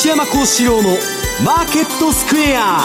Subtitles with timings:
[0.00, 0.88] 西山孝四郎の
[1.44, 2.78] マーケットスクエア。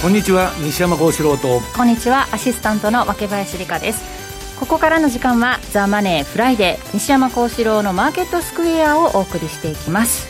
[0.00, 1.60] こんにちは西山孝四郎と。
[1.76, 4.58] こんにちはアシスタントの若林理香です。
[4.58, 10.28] ここからの時間はザ・マネーフライデー西山孝四郎のマーケットスクエアをお送りしていきます。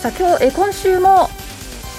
[0.00, 1.30] さあ今日え今週も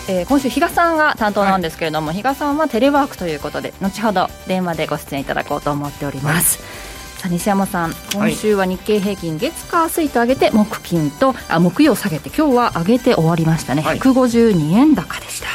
[0.10, 6.83] えー、今週比嘉さんが担当なんですけれども、はい、比嘉さんはテレワークということで後ほど電話でご出演いただこうと思っております、はい
[7.24, 15.48] さあ西山さん、今週は日経平均、月火水と上げて木金とあ木曜下げて今日は上げて終わりましたね、はい、152円高でした。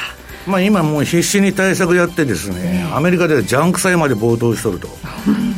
[0.50, 4.88] まあ、今もう必死に対策やってですね、アメリカではジャンク債まで暴騰しとると、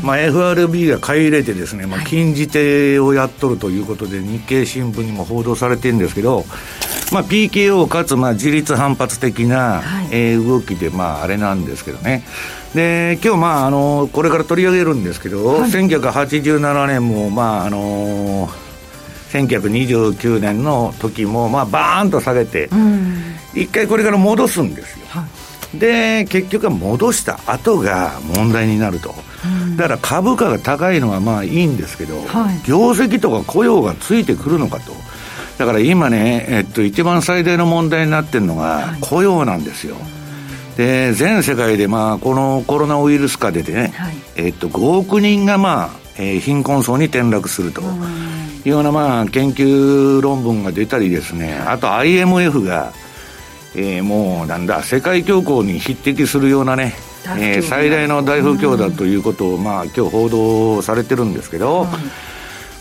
[0.02, 6.44] まあ FRB が買い入れてですね、まあ、禁じ手をやっとるということで、日経新聞にも報道されてるんですけど、
[7.12, 12.24] まあ、PKO かつまあ自立反発的な、はい、えー、動きで、まあ、あれなんですけどね。
[12.74, 18.48] で今日まああのこれから取り上げるんですけど、はい、1987年もまああの
[19.30, 22.68] 1929年の時もまあバーンと下げて、
[23.54, 25.24] 一回これから戻すんですよ、は
[25.74, 29.14] い、で結局は戻した後が問題になると、
[29.76, 34.92] だから株価が高いのはまあいいんですけど、はい、業績とか雇用がついてくるのかと
[35.60, 39.94] だから今ね、えっと、一番最大の問題になってるのが雇用なんですよ、
[40.78, 47.84] で全世界で、まあ、このコロナウイルス禍でね、はい、えっと、5億人が、まあえー、貧困層に転落するとい
[48.64, 52.94] うような、まあ、研究論文が出たりですねあと IMF が、
[53.76, 56.94] えー、もうなんだ世界恐慌に匹敵するようなね
[57.38, 61.86] えー、最大の大不況だということを、まあ、今日報道されてるんですけど、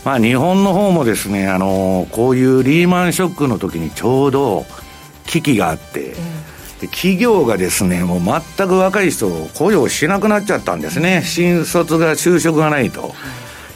[0.04, 4.64] まあ、日本の方もですね、あのこういうリーマンショックの時にちょうど
[5.26, 6.14] 危機があって、
[6.80, 8.20] で企業がですね、もう
[8.56, 11.22] 全く若い人を雇用しなくなっちゃったんですね。
[11.24, 13.14] 新卒が就職がないと。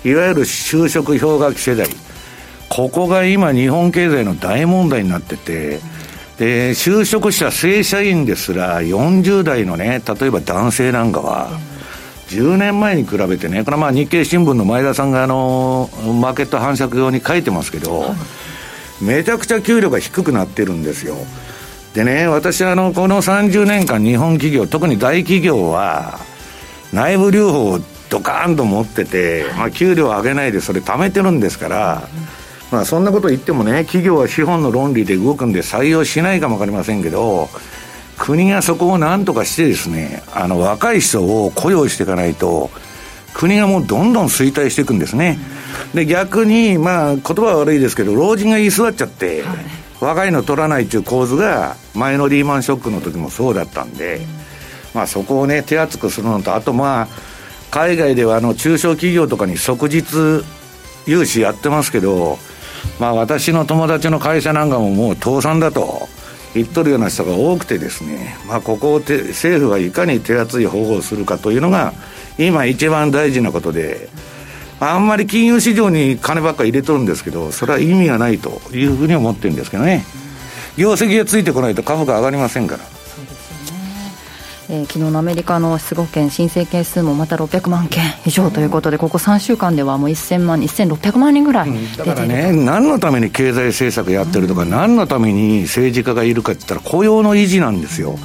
[0.05, 1.89] いわゆる就職氷河期世代。
[2.71, 5.81] ここが今日本経済の大問題になってて、
[6.39, 11.51] で、就職した正社員ですら40代のね、例えば男性なんかは、
[12.29, 15.91] 10年前に比べてね、これはまあ日経新聞の前田さんがあの、
[16.21, 18.15] マーケット反射用に書いてますけど、
[19.01, 21.17] めちゃくちゃ給料が低くなってるんですよ。
[21.95, 26.19] でね、私はあの、この30年間日本企業、特に大企業は、
[26.93, 32.09] 内部留保をドカーンと持ってて、まあ、給料を上げないでそれ貯めてるんですから、
[32.71, 37.49] まあ、そんなこと言ってもね、企業は資本の論理で動くんで採用しないかもわかりませんけど、
[38.19, 42.71] 国がそこを何とかしてですね、あの、若い人を雇用していかないと、
[43.35, 45.39] 国がもうどんどん衰退していくんですね。
[45.93, 49.45] で、逆に、まあ、言葉は悪いですけど、老人が居座っちゃって、
[50.05, 54.21] 若いの取らないっていう構図が前のリーマンショックの時もそうだったんで、
[54.93, 57.09] まあ、そこをね手厚くするのとあとまあ
[57.71, 60.45] 海外ではあの中小企業とかに即日
[61.07, 62.39] 融資やってますけど、
[63.01, 66.09] まあ、私の友達の会社なんかももう倒産だと
[66.55, 71.93] 言っとるような人が多くてですね、まあ、ここを政府がいかに手厚い保護をするかというのが
[72.39, 74.09] 今一番大事なことで。
[74.81, 80.05] あんまり金融市場に金ばっか入れとるんですけど、それは意味がないというふうに思ってるんですけどね、
[80.77, 82.94] 業績がついてこないと株価上がりませんから。
[84.69, 98.19] えー、昨日のアメリカの失語件申請件数もまた600万件以上ということで、ここ3週間ではもう1000万、1600万人ぐらい、うん、だからね、何のために経済政策やってるとか、うん、何のために政治家がいるかって言ったら、雇用の維持なんですよ、うん、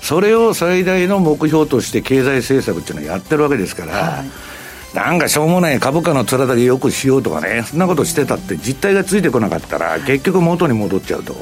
[0.00, 3.92] それを最大の目標として経済政策っていうのはやってるわけですから。
[3.92, 4.54] はい
[4.94, 11.34] なんかしょうもない株価の面だけよくしようとかね、そんなことしてたって実態がついてこなかったら、結局元に戻っちゃうと。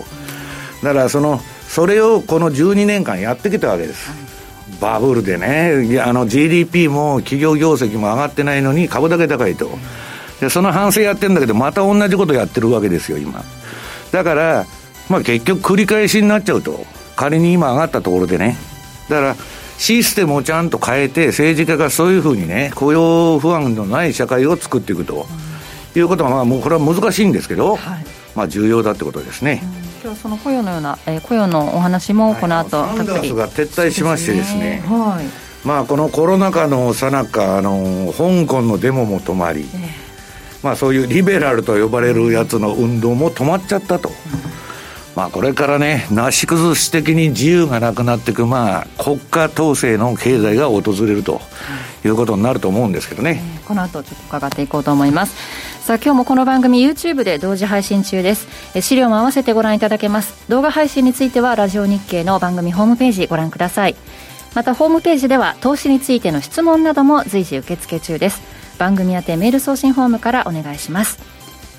[0.83, 4.31] だからその、それをこの12年間やってきたわけです。
[4.81, 9.71] バブルでね、あの GDP も企業業績も上がってないのに株だけ高いと。
[10.41, 13.44] で、その反省やってるんだけど、また同じことやってるわけですよ、今。
[14.11, 14.66] だから、
[15.09, 16.84] まあ結局繰り返しになっちゃうと。
[17.15, 18.56] 仮に今上がったところでね。
[19.08, 19.37] だから、
[19.79, 25.26] システムをちゃんと変えて、政治家がそういうふうにね、雇用不安のない社会を作っていくと、
[25.94, 28.05] いうことは、まあ、もうこれは難しいんですけど、はい、
[28.35, 29.62] まあ、重要だってことですね。
[30.02, 39.69] 今日その雇用のような、えー、雇用のお話もこの後、はい、サンダースが撤退しましてですね、はい、まあ、このコロナ禍のさなか、あの香港のデモも止まり、えー、
[40.64, 44.08] まあ、そういうリベラルと呼ばれるやつの運動も止まっちゃったと。
[44.08, 44.12] う
[44.58, 44.62] ん
[45.14, 51.41] まあ、これからね、なし崩し的に自由がなくなっていく、まあ、国家統制の経済が訪れると
[52.05, 55.37] いうことになると思うんですけどね、この後ちょっと伺っていこうと思います。
[55.85, 58.47] さあ今日もこの番組 YouTube で同時配信中です。
[58.81, 60.49] 資料も合わせてご覧いただけます。
[60.49, 63.97] 動画配信についてはラジオ日経の番組ホームページご覧ください。
[64.55, 68.41] またホームページでは投資についての質問なども随時受付中です。
[68.79, 71.20] 番組宛てメール送信フォームからお願いします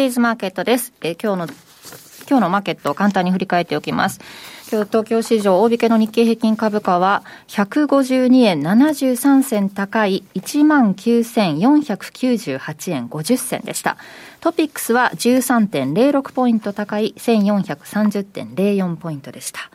[0.00, 0.94] デイズマーケットです。
[1.02, 1.54] えー、今日の
[2.26, 4.18] 今日のマーケットを簡単に振り返っておきます。
[4.72, 13.98] 今日東京市場大引けの日経平均株価は152円73銭高い19,498円50銭でした。
[14.40, 19.70] トピックスは13.06ポイント高い1430.04ポイントでした。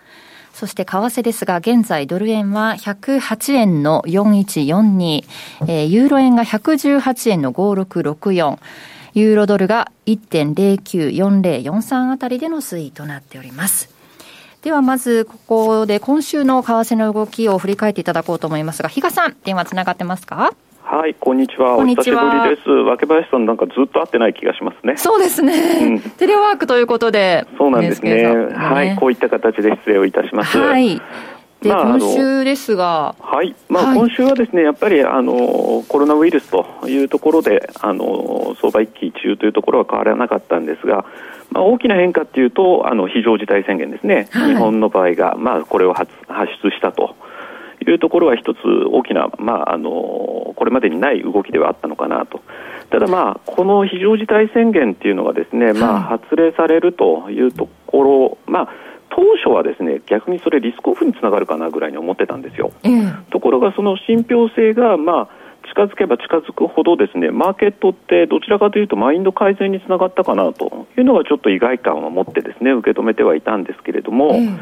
[0.56, 5.24] そして為替ですが、現在ドル円は108円の4142、
[5.68, 8.58] えー、ユーロ円が118円の5664、
[9.16, 13.90] ユーロドルが1.094043あたりでの推移となっております。
[14.62, 20.54] ではまずここで今週の為替の動きを振り返っていただこうと思いますが、比嘉さん、電話つながってますか？
[20.84, 21.78] はい、こんにちは。
[21.78, 22.24] お久しぶり
[22.56, 22.70] です。
[22.70, 24.98] 若林さんなんかずっと会ってない気がしますね。
[24.98, 25.54] そうですね。
[25.82, 27.48] うん、テレワークということで。
[27.58, 28.24] そうなんですね。
[28.24, 30.58] ねはい、こういった形で失礼をいたします。
[30.58, 31.02] はい。
[31.66, 41.06] で、まあ、今週ですが、はい、まあ、今週はですね、やっぱりあのコロナウイルスというところで、あの相場一喜一憂というところは変わらなかったんですが、
[41.50, 47.16] まあ、大きな変化っていうと、あの非常事態宣言ですね、はい、日本の場合が、まあ、これを発発出したと。
[47.88, 48.58] いうところは一つ
[48.92, 52.42] 大きな、まあ、あのこれまでにない動きではあったのかなと。
[52.90, 58.70] ただ、まあ、この非常事態宣言っていうのがですね、まあ、発令されるというところ、まあ、
[59.16, 74.60] 当初はですね逆にそれリスクオフにつながるかなぐらいに思ってたんですよ、えー、ところがその信憑性がまあ近づけば近づくほどですねマーケットってどちらかというとマインド改善につながったかなというのがちょっと意外感を持ってですね受け止めてはいたんですけれども、えー、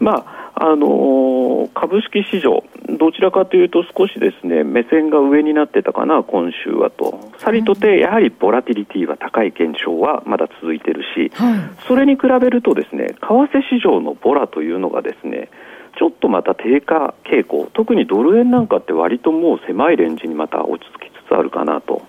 [0.00, 2.64] まああの株式市場、
[2.98, 15.48] どちらかというと少しですね目線が上になってたかな、今週はと、さりとてやはりボラティリティは高い現象はまだ続いているし、はい、それに比べるとですね為替市場のボラというのがですね
[15.96, 22.02] ちょっとまた低下傾向、特にドル円なんかって割ともう狭いレンジにまた落ち着きつつあるかなと。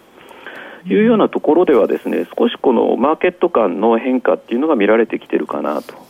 [0.86, 6.08] いうようなところではですね少しこのマーケット間の変化っていうのが見られてきてるかなと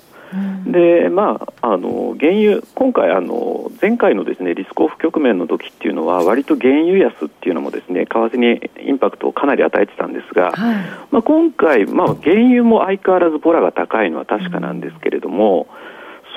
[0.66, 10.76] でまあ、あの原油、今回あの、前回のですねリスクオフ局面の時っていうのは、割と原油安っていうのもですね為替にインパクトをかなり与えてたんですが、はい、
[11.09, 15.68] まあ、今回、まあ、原油も相変わらずボラが高いのは確かなんですけれども、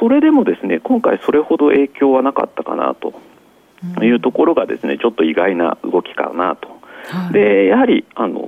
[0.01, 3.13] それでもですね今回、それほど影響はなかったかなと
[4.03, 6.81] いうところがですねちょっと意外な動きかなと。
[7.33, 8.39] でやはりあの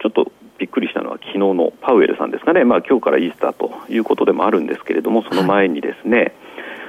[0.00, 6.32] ちょっとびっくりしたのは昨日のパウエルさんですかね、まあ今日からイースターということでもあるんですけれども、その前にですね、はい、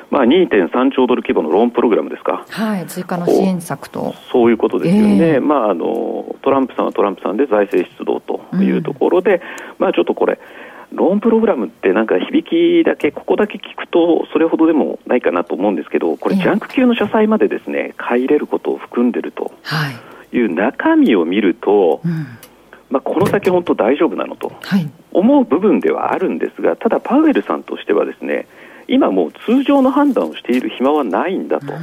[0.09, 4.15] まあ、2.3兆ドル規模のローンプログラムですか、はい、追加の支援策と。
[4.31, 9.41] そういうことですよね、えー、まあ、あのトランプさんはトランプさんで財政出動というところで、うん、
[9.77, 10.39] まあ、ちょっとこれ、
[10.91, 19.51] ローンプログラムってなんか響きだけ、ここだけ聞くと、それほどでもないかなと思うんですけど、これ、ジャンク級の社債までですね買い入れることを含んでると
[20.33, 22.25] いう中身を見ると、うん
[22.89, 24.51] まあ、この先、本当大丈夫なのと
[25.11, 28.47] 思う部分ではあるんですが、ただ、パウエルさんとしてはですね
[28.89, 31.73] 今もう通常の判断をしている暇はないんだと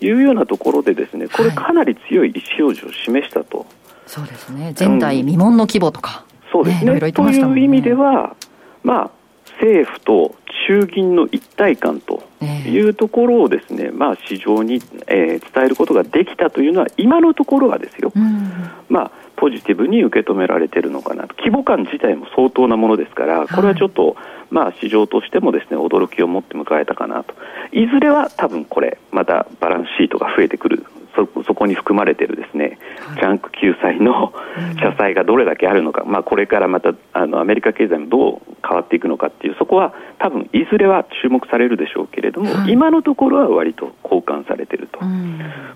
[0.00, 3.66] いうようなところでですねこれかなり強い意思表示を示したと。
[4.06, 4.74] そうですね。
[4.78, 8.34] 前代未聞の規模とか、うん、そうですね、ね、という意味では、
[8.82, 9.10] まあ、
[9.60, 10.34] 政府と
[10.66, 12.22] 中銀の一体感と
[12.66, 14.76] いうところをですね、まあ、市場に、
[15.06, 18.50] えー、伝えることができたというのは今のところはですよ、うん、
[18.88, 21.34] まあ、ポジティブに受け止められているのかなと。
[21.38, 24.16] 規模感自体も相当なものですからこれはちょっと、はい、
[24.50, 27.34] まあ、市場としてもですね驚きを持って迎えたかなと。
[27.72, 32.78] いずれは多分これまたバランスシートが増えてくるそそこに含まれているですね、
[33.14, 34.32] ジャンク救済の
[34.80, 45.00] 社債がどれだけあるのか、まあ、これからまたあのアメリカ経済もどう変わっていくのかっていうそこは多分いずれは注目されるでしょうけれども、はい、今のところは割と交換されていると、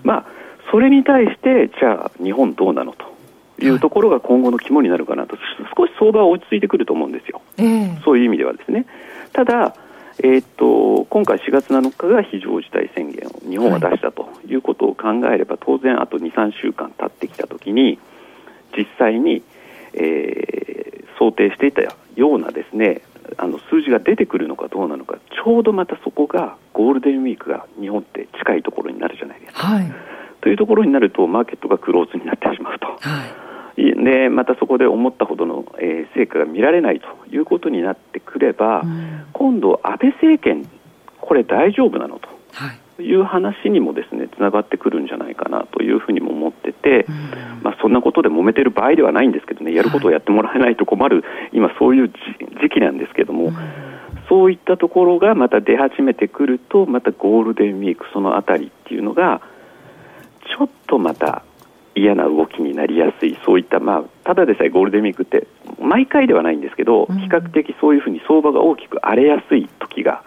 [0.03, 0.25] まあ、
[0.71, 3.15] それに対してじゃあ日本どうなのと
[3.63, 5.37] いうところが今後の肝になるかなと、
[5.77, 8.85] 少し相場は落ち着いてくると思うんですよ、えー、そういう意味ではですね。
[9.31, 9.75] ただ
[10.19, 17.99] えーと、今回4月7日が非常事態宣言を日本は出したということを考えれば、はい、当然あと2、3週間経ってきたときに
[18.77, 19.43] 実際に、
[19.93, 23.01] えー、想定していたようなですね
[23.37, 29.67] あの数字が出てくるのかどうなのかちょうどまたそこがゴールデンウィークが日本って近いところになるじゃないですか。
[29.67, 29.93] はい、
[30.41, 32.87] というところになるとマーケットがクローズになってしまうと。
[32.87, 33.44] はい
[33.75, 40.65] でまたそこで思ったほどの、えー、成果が見られないということになってくれば、うん、今度、安倍政権、
[41.19, 42.29] これ大丈夫なのと。
[42.53, 42.79] はい。
[42.97, 53.55] いう話にもですねつながってくるんじゃないかなというふうにも思ってて、うん、まあ、そんなことで揉めてる場合ではないんですけどねやることをやってもらえないと困る、はい、今、そういう時期なんですけども、うん、
[54.29, 59.41] そういったところがまた出始めてくるとまたゴールデンウィークそのあたりっていうのが
[60.57, 61.43] ちょっとまた
[61.95, 65.47] 嫌な動きになりやすい、そういった、まあ、ただでさえゴールデンウィークって、
[65.79, 70.23] 毎回ではないんですけど、比較的そういうふうに相場が大きく荒れやすい時が、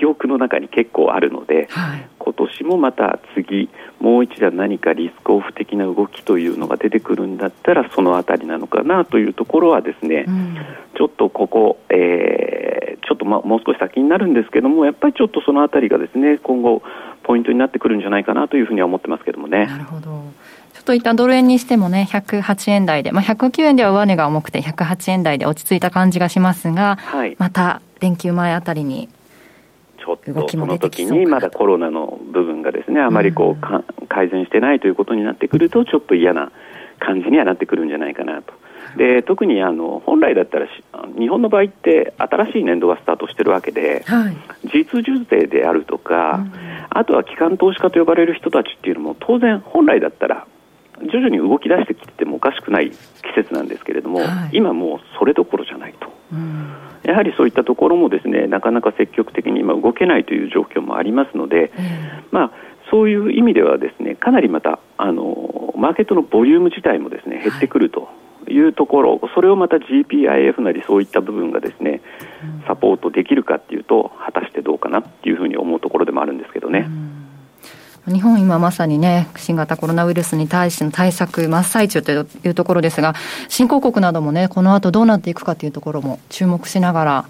[0.00, 3.68] 記憶の中に結構あるので、はい、今年もまた次、
[4.00, 10.56] もう一段何かリスクオフ的な動きというのが出てくるんだったら、そのあたりなのかなというところはですね、うん、
[10.96, 16.82] ちょっとここ、えー、ちょっとまもう少し先になるんですけども、やっぱりちょっとそのあたりがですね、今後、
[17.22, 19.66] ポイントになってくるんじゃないかなというふうには思ってますけどもね。
[19.66, 20.00] なるほど。
[20.00, 29.08] ちょっと一旦ドル円にしてもね、108円台で、まあ、109円では上値が重くて、108円台で落ち着いた感じがしますが、はい、また連休前あたりに
[29.98, 36.50] ちょっとその時にまだコロナの部分がですねあまりこう、うん、改善してないということになってくるとちょっと嫌な
[36.98, 38.54] 感じにはなってくるんじゃないかなと。
[38.96, 40.66] で特にあの本来だったら
[41.16, 46.52] 日本の場合って新しい年度がスタートしてるわけで、はい、実需税であるとか、うん、
[46.90, 50.46] あとは機関投資家と呼ばれる人たちっていうのも当然本来だったら
[51.08, 52.96] 徐々に動き出してきてもおかしくない季
[53.34, 62.52] 節なんですけれども、はい、今もうそれどころじゃないと、うん、やはりそういったところもですねなかなか積極的に今動けないという状況もありますので、うん、まあ、
[62.90, 68.08] そういう意味ではですねかなりまたあのマーケットのボリューム自体もですね減ってくると。
[68.48, 72.00] いうところ、それをまた GPIF なりそういった部分がですね
[72.66, 76.86] サポートできるかっていうと、果たしてどうかなっていうふうに思うところでもあるんですけどね。
[76.88, 77.29] うん
[78.10, 83.14] 日本、今まさにね、新型コロナウイルスに対しての対策真っ最中というところですが、
[83.48, 87.24] 新興国などもね、この後どうなっていくかというところも注目しながら。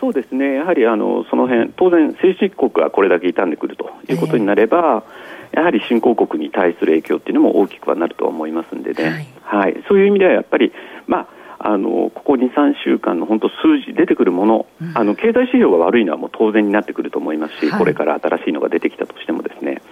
[0.00, 5.04] そうですね、やはりあのその辺当然、先進国がこれだけ傷んでくるということになれば、
[5.52, 10.72] えー、やはり新興国に対する影響っていうのも大きくはなると思いますんでね、はい、はい、そういう意味ではやっぱり、
[11.06, 11.28] まあ、
[11.62, 13.54] あのここ2、3週間の本当、数
[13.86, 19.82] 字出てくるもの、うん、あの経済指標が悪いのはもう当然になってくると思いますし、はい、これから新しいのが出てきたとしてもですね、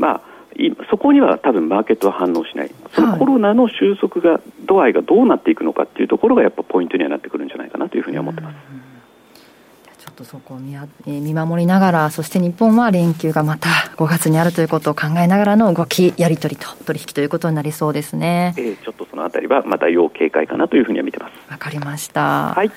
[0.00, 0.20] まあ、
[0.90, 8.56] そこには多分マーケットは反応しない、そのコロナの収束が、度合いがどうなっていくのかっていうところが、やっぱポイントにはなってくるんじゃないかなというふうに思ってます。
[9.98, 22.54] ちょっとそこを見,、え見守りながら、そして日本は連休がまた5月にあるということを考えながらの動き、やり取りと、取引ということになりそうですね、えー、ちょっとそのあたりは、また要警戒かなというふうには見てますわかりました。
[22.54, 22.70] はい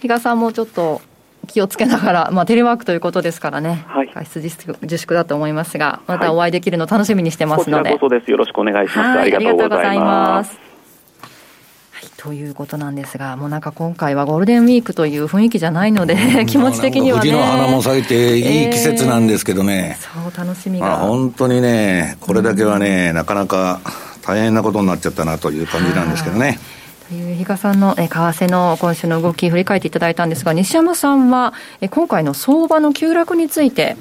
[0.00, 1.02] 比嘉さんもちょっと
[1.50, 8.30] 気をつけながら、まあ、テレワークということですからね、はい、外出自粛だと思いますが、またお会いできるの楽しみにしてますので、はい、こちらこそです。
[8.30, 9.18] よろしくお願いします。
[9.18, 10.58] はい、ありがとうございます。
[11.90, 16.16] はい、ということなんですが、もうなんか今回はゴールデンウィークという雰囲気じゃないので、
[16.46, 17.30] 気持ち的にはね。
[17.30, 19.98] 藤の花も咲いていい季節なんですけどね。
[20.00, 20.86] えー、そう、楽しみが。
[20.86, 23.80] まあ、本当にね、これだけはね、うん、なかなか
[24.22, 26.60] 大変なことになっちゃったなという感じなんですけどね。
[27.14, 31.54] いう比嘉さんの為替の今週の動き、振り返っていただいたんですが、西山さんは
[31.90, 33.96] 今回の相場の急落について、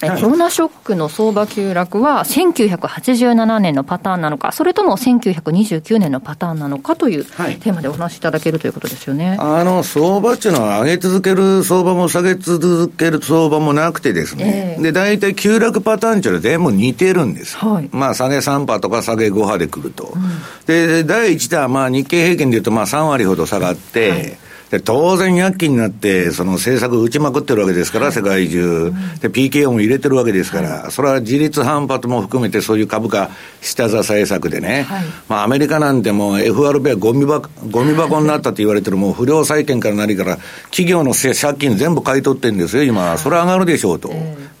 [0.00, 20.22] コロナショックの相場急落は1987年のパターンなのか、それとも1929年のパターンなのかというテーマでお話しいただけるということですよね、はい、あの相場っていうのは、上げ続ける相場も下げ続ける相場もなくてですね、えー、で大体急落パターンっていうのは全部似てるんです、はい、まあ、下げ3波とか下げ5波でくると、うん、
[20.66, 24.38] で第1弾はまあ日経平均でいうとまあ3割ほど下がって、はい
[24.70, 40.38] で当然、躍起になって、その政策打ちまくってるわけですから、はい、世界中、で、PKO も入れてるわけですから、はい、それは自立反発も含めて、そういう株価下支え策でね、はい、まあ、アメリカなんてもう FRB はゴミ箱ゴミ箱になったと言われてる、もう不良債権から何から、
[40.70, 44.12] 企業の借金全部買い取ってるんですよ、今、それは上がるでしょうと。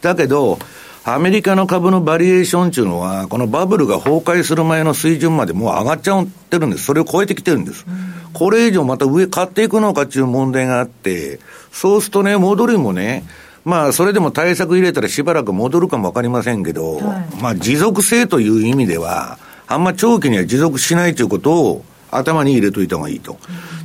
[0.02, 0.58] だけど、
[1.04, 6.84] アメリカの株のバリエーションっていうのは、このバブルが崩壊する前の水準までもう上がっちゃってるんです。
[6.84, 7.86] それを超えてきてるんです。
[8.34, 11.40] これ以上また上買っていくのかっていう問題があって、
[11.72, 13.24] そうするとね、戻りもね、
[13.64, 23.38] まあ、それでも対策入れたらしばらく戻るかもわかりませんけど、はい、まあ、持続性という意味では、あんま長期には持続しないということを頭に入れといた方がいいと。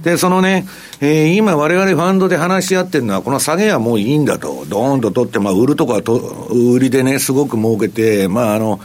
[0.03, 0.67] で、そのね、
[1.01, 4.65] えー、今我々ファンドで話し合ってるのは、この下げはもういいんだと。
[4.67, 8.79] ドーンと取って、まあ、売るとこはと、売りでね、すごく儲けて、まあ、あの、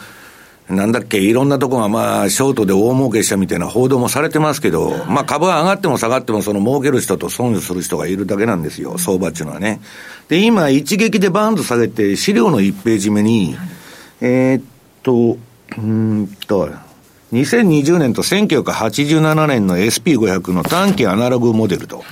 [0.70, 9.80] なんだっけ、いろんなとこがまあ、ショートで大儲けしたみたいな報道もされてますけど、まあ株は上がっても下がっても、その儲ける人と損する人がいるだけなんですよ、相場っていうのはね。
[10.28, 13.56] で、今、一撃でバーンと下げて、資料の1ページ目に、
[14.20, 14.62] えー、っ
[15.02, 15.38] と、
[15.76, 16.68] うんと、
[17.32, 22.04] 2020年と1987年の SP500 の短期アナログモデルと。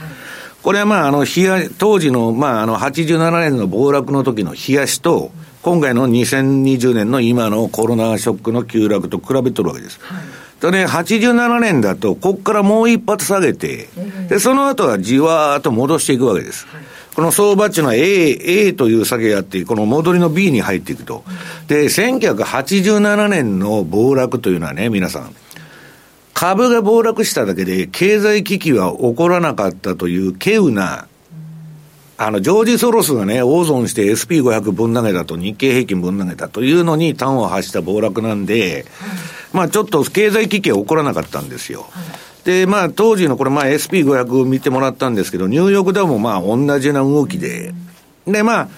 [0.63, 5.31] これはまあ、あの、冷、当時の、まあ、あの、87年の暴落の時の冷やしと、
[5.63, 9.99] 今回の2020年の今のコロナショックの急落と比べてるわけです。
[10.03, 10.23] はい
[10.61, 13.89] とね、87年だと、ここからもう一発下げて、
[14.29, 16.67] で、その後はじわーっと戻していくわけです。
[16.67, 16.83] はい、
[17.19, 21.25] この相場っていうのは A、A という下げやって、この戻りの B に入っていくと。
[21.67, 25.35] で、1987年の暴落というのはね、皆さん、
[26.33, 31.09] 株が暴落しただけで経済危機は起こらなかったという稀有な、
[32.19, 38.87] あの、ジョージ・ソロスがね、大損して SP500 分投げたと日経平均分投げたというのに端を発した暴落なんで、
[39.53, 41.87] まあちょっと経済危機は起こらなかったんですよ。
[42.49, 47.75] で、まあ当時のこれまあ SP500 見てもらったんですけど、ニューヨークダウもまあ同じような動きで、
[48.27, 48.69] でまあ、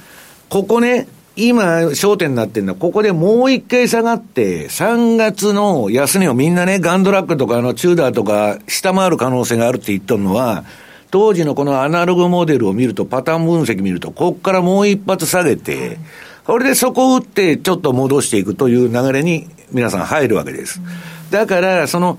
[0.48, 10.64] ここね、今、焦点になってるのは、ここでもう一回下がって、3月の安値をみんなね、ガンドラックとかあのチューダーとか下回る可能性があるって言っとるのは、
[11.12, 15.98] 当時のこのアナログモデルを見ると、パターン分析見ると、ここからもう一発下げて、
[16.42, 20.80] これでそこを打って、ちょっと戻していくという流れに皆さん入るわけです。
[21.30, 22.18] だから、その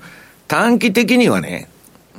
[0.52, 1.70] 短期的にはね、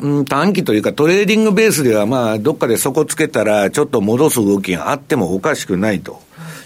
[0.02, 6.20] うん、短期というかトレーディングベースではまあ、どっかで底つけたら、ちょっと戻す動きがあってもおかしくないと。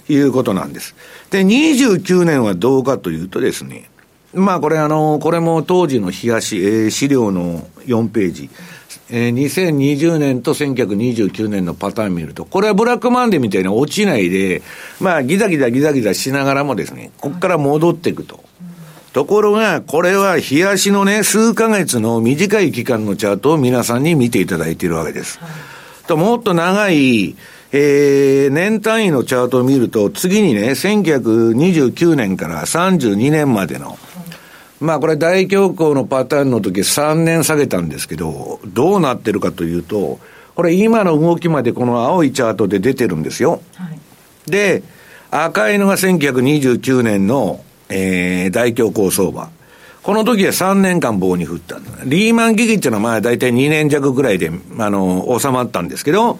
[0.09, 0.95] いうことなんです。
[1.29, 3.89] で、29年はどうかというとですね、
[4.33, 8.49] まあこれあの、これも当時の冷やし、えー、資料の4ページ。
[9.09, 14.61] えー、2020年と1929年のパターン見ると、これはブラックマンデーみたいに落ちないで、
[15.01, 18.43] まあギザギザギザギザしながらもですね、ここから戻っていくと。
[19.17, 25.39] ところが、これは冷やしのね、数ヶ月の短い期間のチャートを皆さんに見ていただいているわけです。
[26.05, 27.35] と、もっと長い、
[27.71, 33.97] えー、年単位のチャートを見ると、次にね、1929年から32年までの、
[34.79, 40.19] まあこれ大恐慌のパターンの時3年下げたんですけど、どうなってるかというと、
[40.53, 43.63] これ今の動きまでこの青いチャートで出てるんですよ。
[43.77, 43.89] は
[44.47, 44.83] い、で、
[45.31, 49.49] 赤いのが1929年の、えー、大恐慌相場。
[50.03, 56.39] この時は3年間棒に振ったリーマン危機っていうのはまあ大体2年弱ぐらいで、あの、収まったんですけど、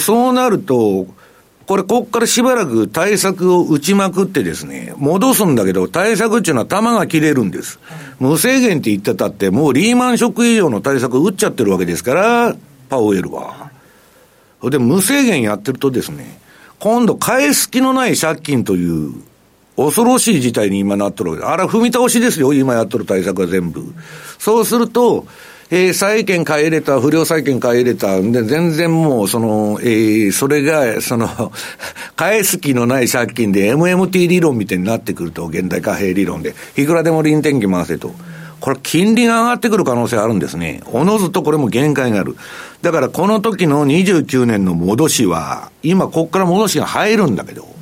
[0.00, 1.06] そうなると、
[1.68, 7.78] これ、こっからしばらく対策を打ちまくってですね、戻すんだけど、対策っていうのは弾が切れるんです。
[8.18, 12.56] 無制限って言ってたって、もうリーマンショック以上の対策打っちゃってるわけですから、
[12.88, 13.70] パウエルは。
[14.62, 16.40] で、無制限やってるとですね、
[16.78, 19.12] 今度返す気のない借金という、
[19.78, 21.44] 恐ろしい事態に今なっとるわけ。
[21.44, 23.84] あれ踏み倒しですよ、今やっとる対策は全部。
[24.38, 25.24] そうすると、
[25.70, 31.52] えー、債券買い入れた、不良債券買い入れた、で、全然もう、その、えー、それが、その、
[32.16, 38.14] 返す気のない借金で MMT 理論みたいになってくると、現代貨幣理論で、いくらでも臨転機回せと。
[38.60, 40.80] これ、金利が上がってくる可能性あるんですね。
[40.86, 42.36] おのずとこれも限界がある。
[42.82, 47.77] だから、この時の29年の戻しは、今、こっから戻しが入るんだけど、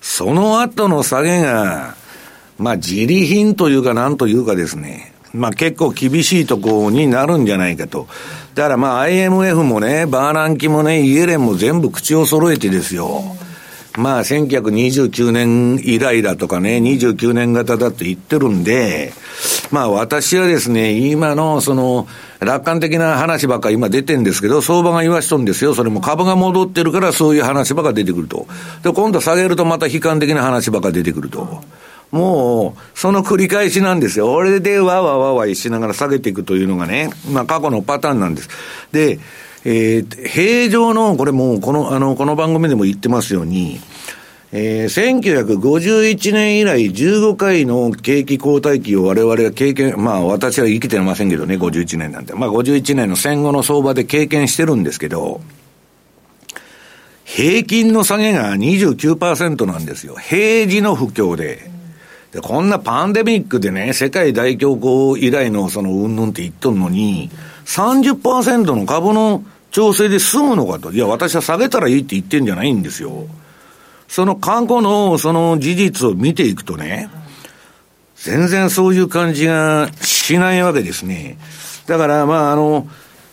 [0.00, 1.94] その後の下げが、
[2.58, 8.08] まあ、自利品というか、なんというかですね、まあ結構厳しいとこになるんじゃないかと。
[8.54, 13.36] だからまあ IMF もね、バーランキもね、イエレンも全部口を揃えてですよ。
[13.98, 19.12] まあ1929年以来だとかね、29年型だと言ってるんで、
[19.72, 22.06] まあ私はですね、今のその、
[22.38, 25.74] 楽観的な話ばっか今出てるんですけど、相場が言わしとるんですよ。
[25.74, 28.46] それも株が戻ってるからそういう話ばっか出てくると。
[28.84, 31.64] で、今度下げるとまた悲観的な話ばっか出てくると。
[32.12, 34.32] もう、その繰り返しなんですよ。
[34.32, 38.48] 俺でわわわわいしながら下げていくというのがね、まあ過去のパターンなんです。
[38.92, 39.18] で、
[39.70, 43.78] えー、平常の、これもうこの、あの、この番組でも言ってますように、
[44.50, 52.32] えー、1951年以来15回の景気後退期を我々が経験、まあ私は生きてませんけどね、51年なんて。
[52.32, 55.42] まあ51年の戦後の相場で経験してるんですけど、
[57.24, 60.16] 平均の下げが29%なんですよ。
[60.16, 61.70] 平時の不況で。
[62.32, 67.28] で、こんなパンデミックでね、世界大恐慌以来のそのうんぬんって言っとんのに、
[67.66, 70.92] 30%の株の調整で済むのかと。
[70.92, 73.26] いや、私は下げたらいいって言ってんじゃないんですよ。
[74.08, 77.10] その過去のその事実を見ていくとね、
[78.16, 81.38] 全然そういう感じがしないわけですね。
[81.86, 82.88] だから、まあ、あの、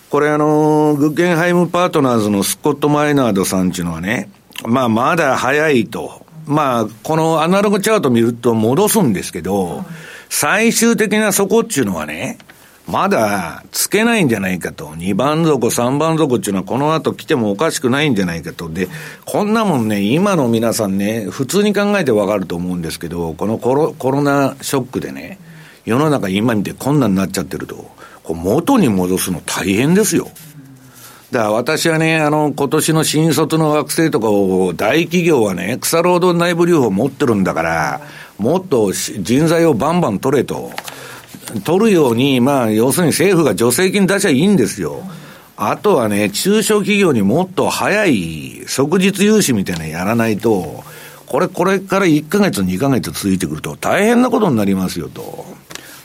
[0.09, 4.29] これあの、グッゲンハイムパートナーズのスコット・マイナードさんっていうのはね、
[4.65, 6.25] まあ、まだ早いと。
[6.45, 9.83] まあ、このアナログチャート見ると戻すんですけど、
[10.29, 12.37] 最終的な底っていうのはね、
[12.87, 14.89] まだつけないんじゃないかと。
[14.89, 18.69] 2番底、3番底っていうのはこの後来てもおかしくないんじゃないかと。
[18.69, 18.87] で、
[19.25, 25.39] こんなもんね、今の皆さんね、普通に考えてわかると思うんですけど、このコロコロナショックでね、
[25.85, 27.75] 世の中今見てこんなになっちゃってると、
[28.23, 30.27] こう元に戻すの大変ですよ。
[31.31, 38.01] だから私はね、あの、今年の新卒の学生とかを、大企業はね、草労働内部留保持ってるんだから、
[38.37, 40.71] もっと人材をバンバン取れと。
[41.63, 45.03] 取るように、まあ、要するに政府が助成金出しゃいいんですよ。
[45.57, 50.83] あとはね、中小企業にもっと早い即日融資みたいなのやらないと、
[51.25, 55.45] これ、これから1ヶ月、2ヶ月続いてくると大変なことになりますよと。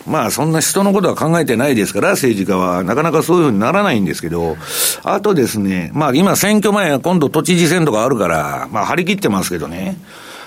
[0.06, 2.82] まあ、そんな人のことは考えてないですから、政治家は。
[2.84, 4.56] なかなかそういうふうにならないんですけど、
[5.02, 9.96] あとですね、まあ、今選挙前今度都知事選とかあるから、まあ、張り切ってますけどね。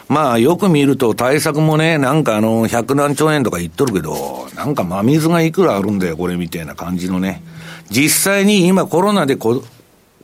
[0.10, 7.42] まあ、よく見ると対策もね、なんかあの、百何兆円とか言っとるけど、なんか真水がいくらあるんだよ、これみたいな感じのね。
[7.90, 9.64] 実際に今コロナでこ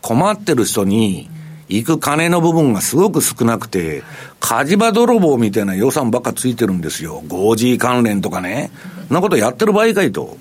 [0.02, 1.30] 困ってる人に、
[1.70, 4.04] 行く金の部分がすごく少なくて、
[4.40, 7.22] 火事場泥棒みたいな予算ばっかついてるんですよ。
[7.28, 8.72] 5G 関連とかね。
[9.10, 10.38] なことやってる場合かいと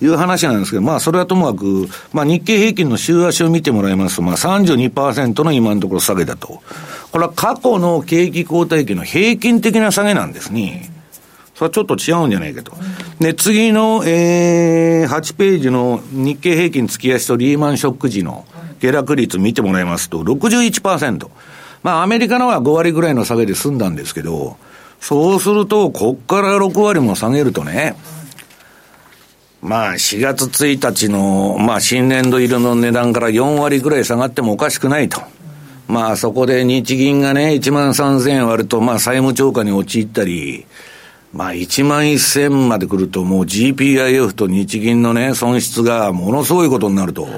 [0.00, 6.62] いう話なんですけど、まあそれはともかく、まあ日経平均の週足を見てもらいますと、まあ32%の今のところ下げだと。
[7.12, 10.90] これは過去の景気後退期の平均的な下げなんですね。
[11.54, 12.72] それはちょっと違うんじゃないかと。
[13.18, 18.46] で、次の、えー、8ページの日経平均月足とリーマンショック時の
[18.80, 21.28] 下落率見てもらいますと、61%。
[21.82, 24.56] まあ、アメリカのは5割ぐらいの下げで済んだんですけど、
[25.00, 27.96] そうすると、こっから6割も下げるとね、
[29.62, 35.20] まあ、4月1日の、まあ、新年度入りの値段から4割ぐらい下がってもおかしくないと。
[35.88, 40.66] まあ、そこで日銀がね、1万3000円割ると、まあ、債務超過に陥ったり、
[41.32, 47.28] まあ、1万1000まで来ると、もう GPIF と日銀のね、損失がものすごいことになると。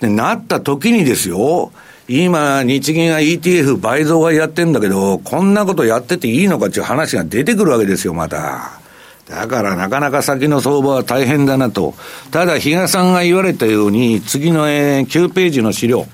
[0.00, 1.72] で、なった時にですよ、
[2.12, 8.80] 今、日銀が ETF 倍増がやってんだけど、こんなことやってていいのかっていう話が出てくるわけですよ、また。
[9.28, 11.94] だからなかなか先の相場は大変だなと。
[12.32, 16.08] ただ、比嘉さんが言われたように、次の、9ページの資料。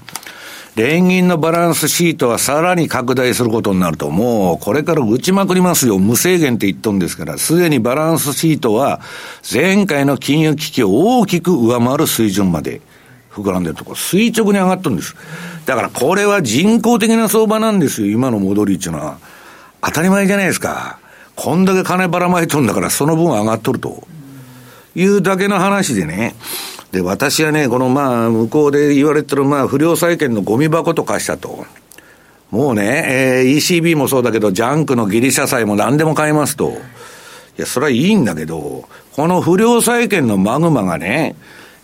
[0.74, 5.98] 連銀のバランスシートはさらに拡大することになると、もうこれから打ちまくりますよ。
[5.98, 9.00] 無制限って言っとんですから、すでにバランスシートは
[9.50, 12.82] 前回の金融危機を大きく上回る水準まで
[13.36, 15.14] 膨らんでるところ、垂直に上がっとるんです。
[15.66, 19.18] だからこれは人工的な相場なんですよ、今の戻りっていうのは。
[19.82, 20.98] 当たり前じゃないですか。
[21.34, 24.06] こんだけ金ばらまいとんだから、その分上がっとると。
[24.94, 26.34] いうだけの話でね。
[26.90, 31.66] で、私はね、このまあ、向こうで言われてるまあ、不良債権のゴミ箱と化したと。
[32.50, 36.70] もうね、えー、ECB もそうだけど、ジャンクのギリシャ債も何でも買いますと。
[36.70, 36.74] い
[37.58, 41.34] や、それはいいんだけど、この不良債権のマグマがね、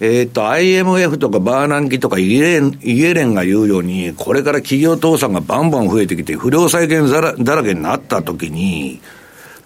[0.04, 9.00] えっ、と、IMF とかバーナンキとかイエレン、イエレンが言うように、これから企業倒産がバンバン増えてきて、不良債権だらだらけになった時に、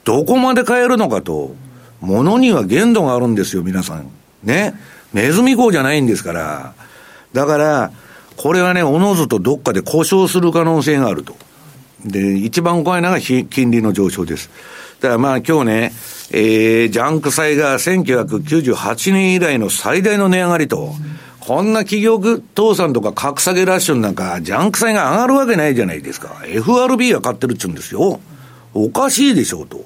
[0.05, 1.55] どこまで買えるのかと。
[2.03, 4.11] ものには限度があるんですよ、皆さん。
[4.45, 4.75] ね。
[5.15, 6.75] ネズミ講じゃないんですから。
[7.33, 7.91] だから、
[8.37, 11.35] これはね、おのずとどっかで故障する可能性があると。
[12.05, 14.51] で、一番怖いのが金利の上昇です。
[15.01, 15.93] だからまあ今日ね、
[16.33, 20.95] えー、ジャンク債が1998年以来の最大の値上がりと、
[21.41, 26.43] こんな企業倒産とか格下げラッシュなんか、ジャンク債が上がるわけないじゃないですか。
[26.45, 28.21] FRB が買ってるっちゅうんですよ。
[28.75, 29.85] おかしいでしょうと。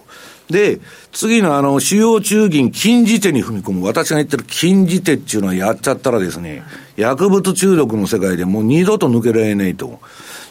[0.51, 0.81] で、
[1.13, 6.63] 次のあの、主要中銀禁じ手に踏み込む、私が言ってる禁じ手っていうのはやっちゃったらですね、
[6.97, 10.01] 薬物中毒の世界でもう二度と抜けられないと。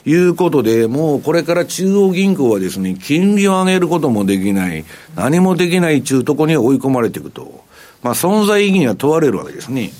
[0.05, 4.85] いうことで、もうこれから中央銀行はですね、金利を上げることもできない、
[5.15, 7.63] 何もできない中とこに追い込まれていくと。
[8.01, 9.91] まあ、存在意義には問われるわけですね。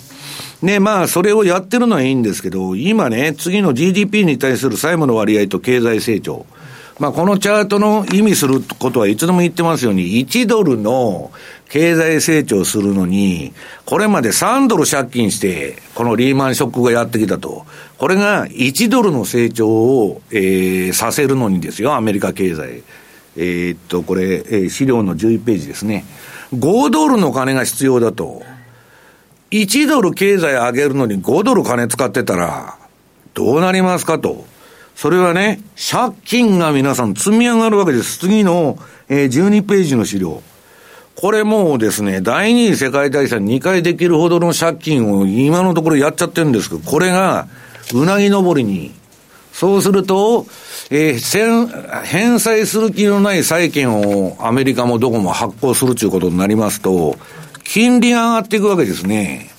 [0.64, 6.46] で、まあ、それをやってるのはいいんですけど、今ね、次の GDP に対する債務の割合と経済成長。
[7.00, 11.32] まあ、このチャートの意味することはいつでも言ってますように、1ドルの
[11.70, 13.54] 経済成長するのに、
[13.86, 17.66] これまで3ドル借金して、このリーマンショックがやってきたと。
[17.98, 22.84] これが1ドルの成長を、えー、させるのにですよ、アメリカ経済。
[23.38, 26.04] えー、っと、これ、えー、資料の11ページですね。
[26.54, 28.44] 5ドルの金が必要だと。
[29.52, 32.78] 1ドル経済上げるのに5ドル金使ってたら、
[33.36, 34.49] どうなりますかと。
[35.00, 38.20] それはね、借金が皆さん積み上がるわけです。
[38.20, 40.42] 次の、えー、12ページの資料。
[41.16, 47.48] これもうですね、第二次世界大戦2回できるほどの借金を今のところやっちゃってるんですけど、これが、
[47.94, 48.92] うなぎ登りに。
[49.54, 50.46] そうすると、
[50.90, 57.16] えー、返済する気のない債券をアメリカもどこも発行するということになりますと、
[57.64, 59.50] 金利が上がっていくわけですね。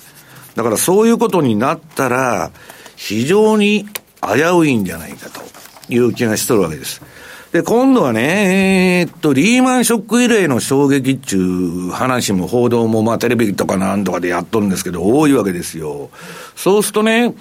[0.53, 2.51] だからそういうことになったら、
[2.95, 3.87] 非常に
[4.21, 5.41] 危ういんじゃないかと
[5.91, 7.01] いう気がしとるわけです。
[7.51, 16.09] で、今度はね、えー、っと、リーマンショック以来の衝撃っちゅう話も報道もまあテレビとかなんとかでやっとるんですけど、多いわけですよ。
[16.55, 17.33] そうするとね、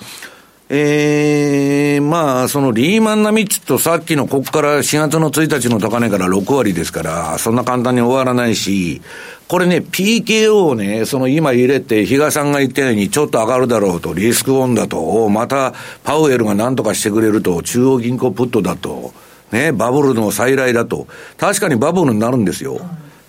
[0.72, 9.02] ええー、まあ、そのリーマン並みっつとさっきのここから4月の1日の高値から6割ですから、そんな簡単に終わらないし、
[9.48, 19.12] これね、PKO をね、その今入れて、比嘉さんが言ったようにちょっと上がるだろうと、リスクオンだと、またパウエルが何とかしてくれると、中央銀行プットだと、
[19.50, 21.08] ね、バブルの再来だと。
[21.36, 22.80] 確かにバブルになるんですよ。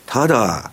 [0.05, 0.69] ただ、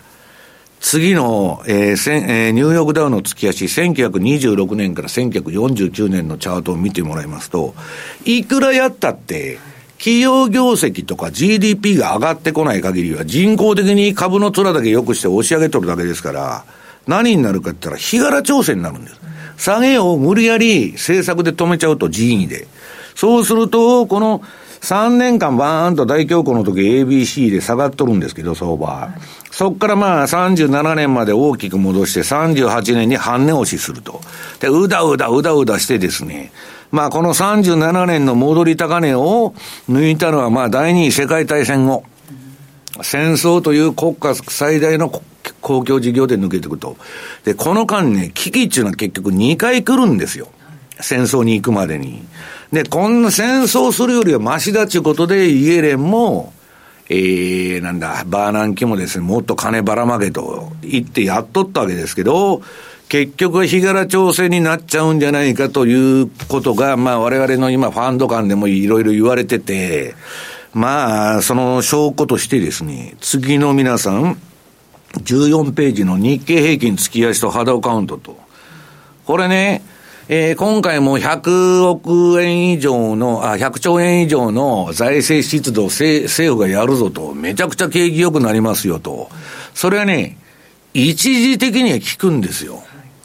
[0.80, 7.74] 次の、えーせんえー、ニューヨークダウの月足、1926年から1949年のチャートを見てもらいますと、
[8.24, 9.58] いくらやったって、
[9.98, 16.64] 企業業績とか GDP が上がってこない限りは、人工的に株の面だけ良くして押し上げとるだけですから、
[17.06, 19.20] 何になるかって言ったら、日柄調整になるんです。
[19.56, 22.68] 下げを無理やり政策で止めちゃうと人為で。
[23.16, 24.42] そうすると、この
[24.80, 29.10] 3年間バーンと大恐慌の時 ABC で下がっとるんですけど、相場。
[29.50, 34.20] そこからまあ37年まで大きく戻して38年に半値押しすると。
[34.60, 36.52] で、うだうだうだうだしてですね、
[36.90, 39.54] まあこの37年の戻り高値を
[39.88, 42.04] 抜いたのはまあ第二次世界大戦後。
[43.02, 45.08] 戦争という国家最大の
[45.60, 46.96] 公共事業で抜けていくと。
[47.44, 50.48] で、この間ね、危機っていうのは結局2回来るんですよ。
[51.00, 52.22] 戦争に行くまでに。
[52.72, 56.52] で、こんな戦争するよりはマシだっていうことで、イエレンも、
[57.08, 62.62] えー、なんだ、バーナンキもですね、もっと金ばらまけと言ってやっとったわけですけど、
[63.08, 70.14] 結局は日柄調整になっちゃうんじゃないかということが、まあ我々の今ファンド間でもいろいろ言われてて、
[70.74, 74.38] まあ、その証拠としてですね、次の皆さん、
[75.14, 78.38] 14ページの日経平均月足と肌カウントと。
[79.24, 79.82] これね、
[80.30, 89.30] えー、今回も100億円以上の、あ、100兆円以上の財政出動政府がやるぞと、めちゃくちゃ景気良くなりますよと。
[89.72, 90.36] それはね、
[90.92, 92.82] 一時的には効くんですよ。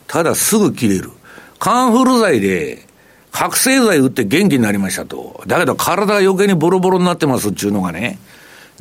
[0.08, 1.12] ただすぐ切れる。
[1.60, 2.86] カンフル剤で、
[3.34, 5.44] 覚醒剤打って元気になりましたと。
[5.46, 8.18] だけど体が余計にボロボロになってますっていうのがね、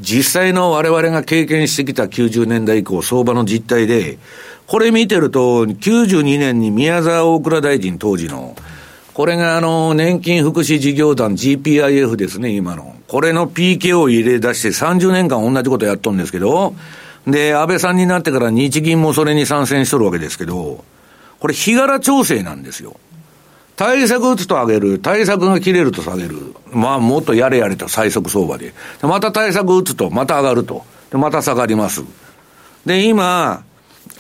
[0.01, 4.19] 実際の我々が経験してきた90年代以降、相場の実態で、
[4.67, 8.57] これ見てると、92年に宮沢大蔵大臣当時の、
[9.13, 12.97] これがあの、年金福祉事業団 GPIF ですね、今の。
[13.07, 16.75] これの PK を入れ出して30年間同じことやっとんですけど、
[17.27, 20.83] で、安倍さんになってから日銀もそれに参戦しとるわけですけど、
[21.39, 22.97] これ日柄調整なんですよ。
[23.77, 26.55] 対策打つと上げる、対策が切れると下げる。
[26.71, 28.75] まあ、もっとやれやれと最速相場で。
[29.01, 30.85] でまた対策打つと、また上がると。
[31.11, 32.03] で、また下がります。
[32.87, 33.65] で、今、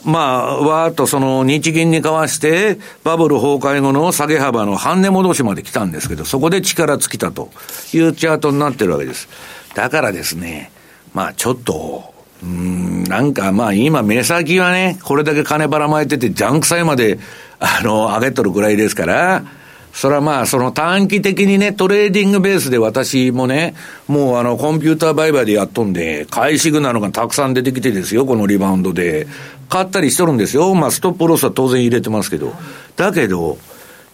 [0.05, 7.51] まあ、わーっとその日銀に交わして、バブル崩壊後の下げ幅の半値戻しまで来たんですけど、そこで力尽きたと
[7.93, 9.29] いうチャートになってるわけです。
[9.75, 10.71] だからですね、
[11.15, 12.12] まあちょっと、
[12.43, 17.19] うん、なんかまあ今目先はね、これだけ金ばらまいてて、ジャンク債まで、
[17.61, 19.45] あの、上げとるぐらいですから、
[19.93, 23.75] それはまあ、その短期的にね、トレーディングベースで私もね、
[24.09, 29.27] もうあの、コンピューター売買でやっとんで、買いシグナルがたくさん出てきてですよ、このリバウンドで。
[29.69, 30.75] 買ったりしとるんですよ。
[30.75, 32.55] まあ、ストップロスは当然入れてますけど。
[32.97, 33.59] だけど、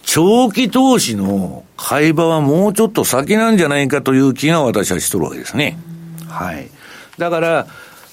[0.03, 5.77] 長期投資の買い場はもうちょっと先なんじゃないかという気が私はしとるわけですね。
[6.27, 6.69] はい。
[7.17, 7.67] だから、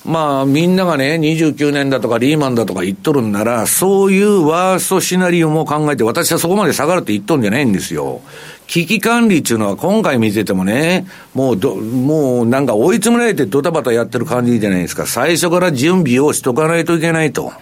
[0.06, 8.20] まあ、みんながね、29年だとかリーマンだとか言っとるんなら、そういうワーストシナリオも考えて、私はそこまで下がるって言っとるんじゃないんですよ。
[8.68, 15.06] 危機管理っていうのは今回見ててもね、もうど、もうなんか追い詰められてドタバタやってる感じじゃないですか。
[15.06, 17.52] 最初から準備をしとかないといけないと。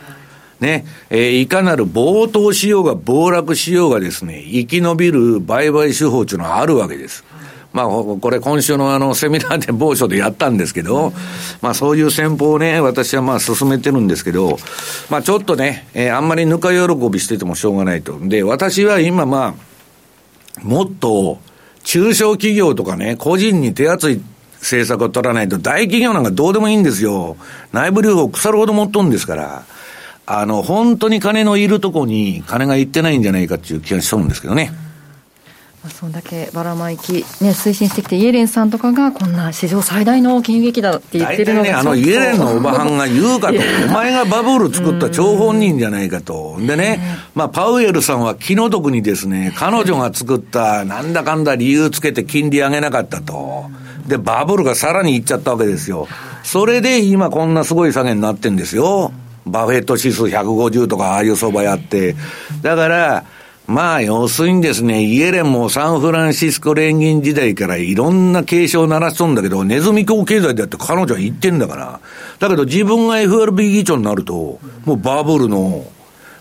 [0.60, 7.24] ね、えー、いかなる暴騰しようが暴落しようがですね、生き延びる売買手法っていうのはあるわけです。
[7.74, 11.12] まあ、これ今週のあの、セミナーで某所でやったんですけど、
[11.60, 14.58] まあ、そういう戦法をね、私はまあ、進めてるんですけど、
[15.10, 18.16] まあ、ちょっとね、えー、あんまりぬか喜びしててもしょうがないと。
[18.20, 21.40] で、私は今まあ、もっと、
[21.82, 24.22] 中小企業とかね、個人に手厚い
[24.60, 27.36] 政策を取らないと、大企業なんかどうでもいいんですよ。
[27.72, 29.64] 内部留保腐るほど持っとんですから。
[30.26, 34.72] あの、本当に金のいるとこに金がいってないんじゃないかっていう気がしとるんですけどね。
[35.90, 47.00] そんだけばらまいき、ね、推進してきて、イエレンさんとかが、こんな史上最大の金融劇だって言ってるのが、ね、あのイエレンのおばはんが言うかと、お前がバブル作った張本人じゃないかと、でね、
[47.34, 53.66] まあ、パウエルさんは気の毒にですね、彼女が作ったなんだかんだ理由つけて金利上げなかったと、
[54.06, 56.08] で、バブルがさらにいっちゃったわけですよ。
[56.42, 59.12] それで今、こんなすごい下げになってんですよ。
[59.46, 62.16] バフェット指数150とか、ああいう相場やって。
[62.62, 63.24] だから、
[63.66, 72.00] まあ、要するにですね、イエレンもサンフランシスコ連銀時代からいろんな警鐘を鳴らしとんだけど、ネズミ講経済だって彼女は言ってんだから。
[72.40, 75.86] だけど自分が FRB 議長になると、もうバブルの、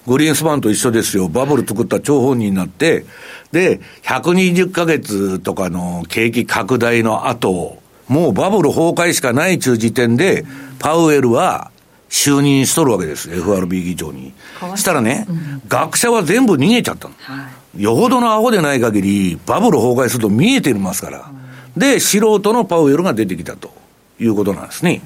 [0.06, 1.30] グリーンスパンと一緒ですよ。
[1.30, 3.06] バブル作った張本人になって、
[3.54, 7.78] で、120ヶ月とかの景気拡大の後、
[8.10, 10.44] もうバブル崩壊しかない中時点で、
[10.80, 11.72] パウエルは
[12.14, 14.34] 就任しとるわけです、FRB 議長に。
[14.76, 17.16] したらね、うん、学者は全部逃げちゃったの。
[17.18, 21.32] はい、よほどのアホでない限り、バブル崩壊すると見えてますから。
[21.76, 23.74] うん、で、素人のパウエルが出てきたと
[24.20, 25.02] いうことなんですね。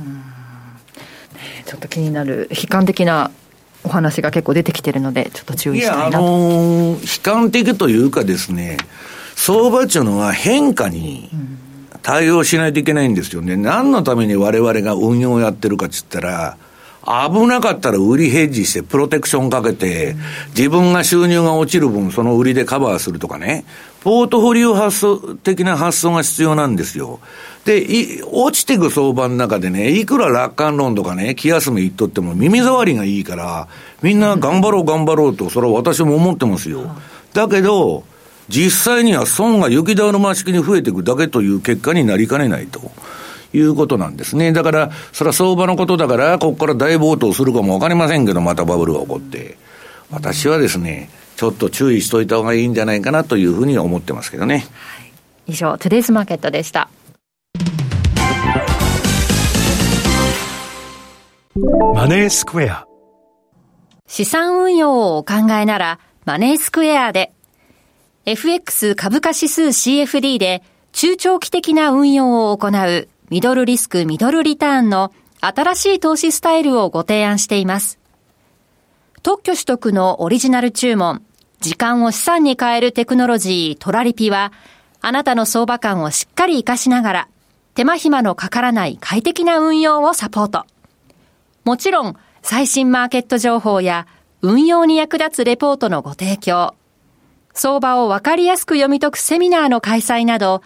[1.66, 3.32] ちょっと気になる、悲観的な
[3.86, 8.78] お話が結構出てきてるので、ちょっと注意したいないや、あのー、悲観的というかですね、
[9.38, 11.30] 相場っていうのは変化に
[12.02, 13.56] 対応しないといけないんですよね。
[13.56, 16.58] 何のために我々が運用をやってるかっつったら、
[17.08, 20.18] 危なかったら売りヘッジしてプロテクションかけて、
[20.50, 23.64] 自分が収入が落ちる分その売りでカバーするとかね、
[24.02, 27.20] ポートフォリオ発想的な発想が必要なんですよ。
[27.64, 33.70] で、落ちていく相場の中でね、いくら楽観論とかね、気休め言っとっても耳障りがいいから、
[34.02, 36.94] みんな頑張ろう頑張ろうと、それは私も思ってますよ。
[37.34, 38.04] だけど、
[38.50, 42.92] 実際には損が雪だるま式に増えていくだけという結果になりかねないと。
[43.54, 44.52] いうことなんですね。
[44.52, 49.58] だから、それは相場のことだから、ここから大暴騰するかもわかりませんけど、またバブルが起こって。
[50.10, 54.56] 私はですね、ちょっと注意しといた方がいいんじゃないかなというふうに思ってますけどね。
[54.56, 54.66] はい、
[55.48, 56.90] 以上、トゥデイズマーケットでした。
[61.94, 62.86] マネースクエア
[64.08, 67.34] 資産運用をお考えなら、マネースクエアで、
[68.26, 75.12] FX 株価指数 CFD で中長期的な運用を行うミドルリスクミドルリターンの
[75.42, 78.00] 新しい投資スタイルをご提案しています。
[79.22, 81.22] 特許取得のオリジナル注文、
[81.60, 84.54] 時間を資産に変えるテクノロジートラリピは、
[85.02, 87.28] あなたの相場感をしっかり活かしながら、
[87.74, 90.66] 手間暇のかからない快適な運用をサポート。
[91.66, 94.08] もちろん、最新マーケット情報や
[94.42, 96.76] 運用に役立つレポートのご提供、
[97.54, 100.62] 相場をわかりやすく読み解くセミナーの開催など、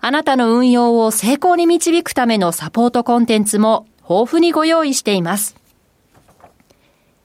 [0.00, 5.56] あなたの運用を成功に導くためのサポートコンテンツも豊富にご用意しています。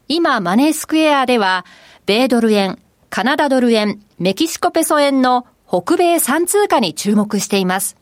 [0.07, 1.65] 今、マネースクエアでは、
[2.05, 2.79] 米ドル円、
[3.10, 7.95] カナダドル円、メキシコペソ円の北米3通貨に注目しています。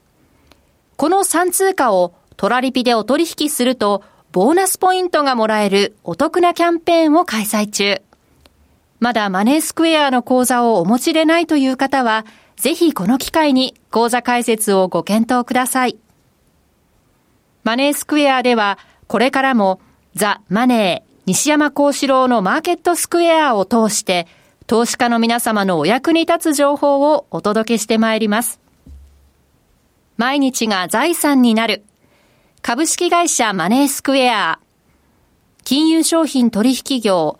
[0.95, 8.01] この3通貨をトラリピでお取引すると、ボーナスポイントがもらえるお得なキャンペーンを開催中。
[8.99, 12.25] まだマネースクエアの口座をお持ちでないという方は、
[12.59, 15.97] ぜひこの機会に講座開設をご検討ください。
[17.63, 19.79] マネースクエアでは、これからも
[20.13, 24.27] ザ・マネー西山幸四郎のマーケットスクエアを通して、
[24.67, 28.59] 投資家の皆様のお役に立つ情報をお届けしてまいります。
[30.17, 31.85] 毎日が財産になる。
[32.61, 34.59] 株式会社マネースクエア。
[35.63, 37.39] 金融商品取引業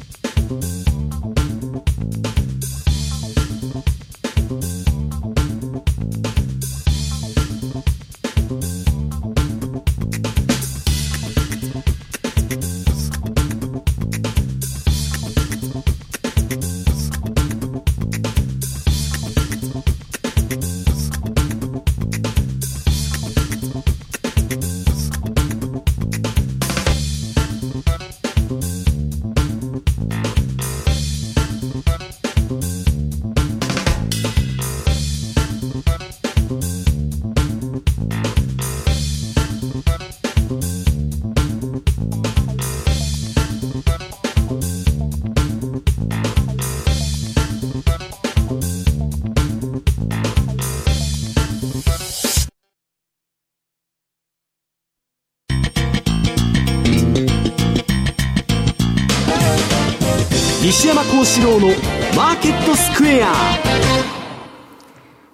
[60.71, 61.67] 西山幸四郎の
[62.15, 63.33] マーケットスクエア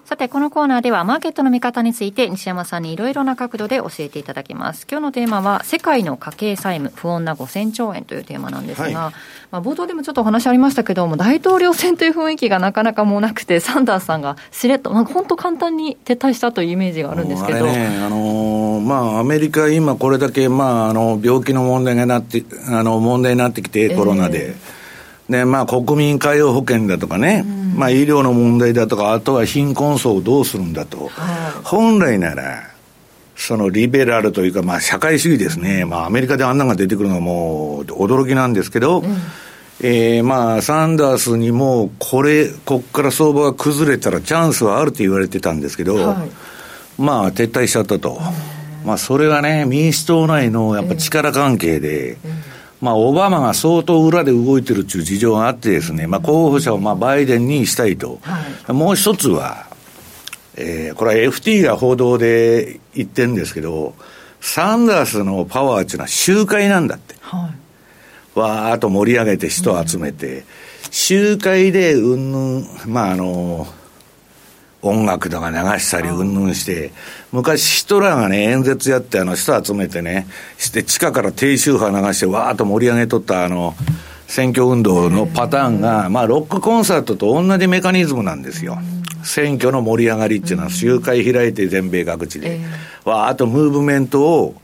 [0.04, 4.84] さて、このコーナーではマーケットの見方について西山さんにいろいろな角度で教えていただきます。
[4.90, 9.12] 今日のテーマは、世界の家計債務、不穏な5000兆円というテーマなんですが、はい、ま
[9.52, 17.68] あ、冒頭でもちょっとお話ありましたけども、大統領選という雰囲気がなかなかもうなくて、サンダースさんがしれっと、まあ、本当簡単に撤退したというイメージがあるんですけど。
[17.68, 24.48] あね、あのー、まあ、アメリカ今これだけ、まあ、あの、病気の問題がなって、あの、問題になってきて、コロナで。
[24.48, 24.77] えー
[25.28, 31.08] で、まあ、国民海洋保険だとかね、うん、まあ、医療の問題だとか、あとは貧困層をどうするんだと。
[31.08, 31.10] はい、
[31.64, 32.62] 本来なら、
[33.36, 35.84] そのリベラルというか、まあ、社会主義ですね。
[35.84, 39.16] まあ、アメリカであんなのが出てくるのはもう、驚きなんですけど、うん、
[39.80, 46.30] えー、まあ、サンダースにも、これ、こっから相場が崩れたらチャンスはあると言われてたんですけど、はい、
[47.00, 48.18] まあ、撤退しちゃったと。
[48.84, 52.16] まあ、それはね、民主党内のやっぱ力関係で、
[52.80, 58.20] まあ、オバマが相当裏で動いてるっていう事情があってですね、まあ、候補者をまあバイデンにしたいと。
[58.22, 59.66] はい、もう一つは、
[60.56, 63.94] えー、これは FT が報道で言ってるんですけど、
[64.40, 67.16] サンダースのパワーっていうのは集会なんだって。
[67.20, 67.50] は
[68.36, 70.44] い、わーっと盛り上げて人を集めて、うん、
[70.92, 73.66] 集会でうんぬん、まああの、
[74.80, 76.92] 音楽とか流したりうんぬんして、
[77.32, 80.26] 昔ヒトラーがね、演説やってあの人集めてね、
[80.56, 83.74] して地下から低周波流してわーっと盛り上げとったあの、
[84.28, 88.78] 選挙運動のパターンが、まあロックコンサートと同じメカニズムなんですよ。
[89.24, 92.60] 選挙の盛り上がりっていうのは集会開いて全米各地で、
[93.04, 94.54] わーっとムーブメントを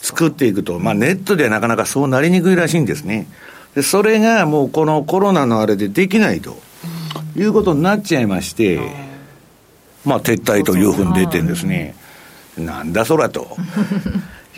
[0.00, 3.26] 作っていくと、まあネットではなかなかそうなりにくいらしいんですね。
[3.74, 6.56] で、それがもうこのコロナのあれでできないと
[7.36, 9.09] いうことになっちゃいまして、
[10.04, 11.94] まあ、撤退というふうに出てるんですね。
[12.58, 13.56] なんだそらと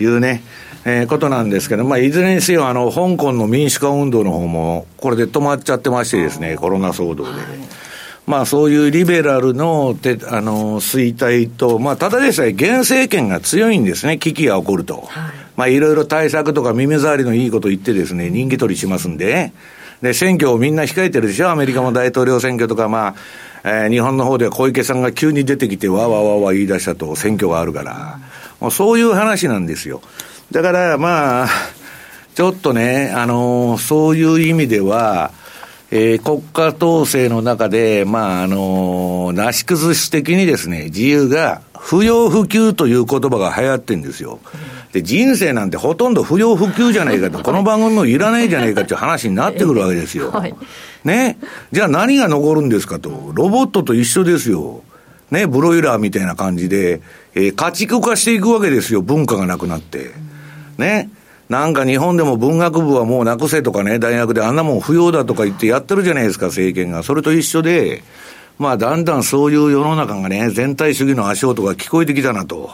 [0.01, 0.43] いうね、
[0.85, 7.31] えー、ことなんですけど、まあ、いずれにせよ、あの、香港の民主化運動の方も、これで止まっちゃってましてですね、コロナ騒動で。
[8.27, 15.05] まあ、そういうリベラルの、てあの、衰退と、まあ、ただでさえ現政権が強いんですね、危機が起こると。
[15.09, 19.53] はい、まあ、いろいろ対策とか耳障りのいいこと言ってですね、人気取りしますんで、
[20.03, 23.15] で、選挙をみんな控えてるでしょ、アメリカも大統領選挙とか、まあ、
[23.65, 28.19] えー、日本の方では小池さんが急に出てきて、わわわわ言い出したと、選挙があるから、
[28.61, 30.03] もうそういう話なんですよ。
[30.51, 31.49] だから、まあ、
[32.35, 35.33] ちょっとね、あのー、そういう意味では、
[35.91, 44.41] えー、国家統制の中で、まあ、あのー、なし崩し的にですね、自由が不要不急という言葉が流行ってるんですよ。
[44.93, 50.31] で、人生なんてほとんど不要不急じゃないかと、この番組もいらないじゃないかっていう話になってくるわけですよ。
[50.31, 50.55] はい、
[51.05, 51.39] ね。
[51.73, 53.33] じゃあ何が残るんですかと。
[53.33, 54.83] ロボットと一緒ですよ。
[55.31, 57.01] ね、ブロイラーみたいな感じで、
[57.35, 60.11] えー、家畜化していくわけですよ、文化がなくなって。
[60.77, 61.09] ね。
[61.49, 67.03] なんか日本でも文学部はもうなくせとかね、大学であんなもん不要だとか言ってやってるじゃないですか、政権が。
[67.03, 68.03] それと一緒で、
[68.63, 72.71] まあ、だんだんそういう世の中がね、全体主義の足音が聞こえてきたなと。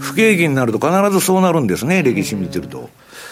[0.00, 2.90] 不景気になると必ずそうなるんですね、歴史見てると。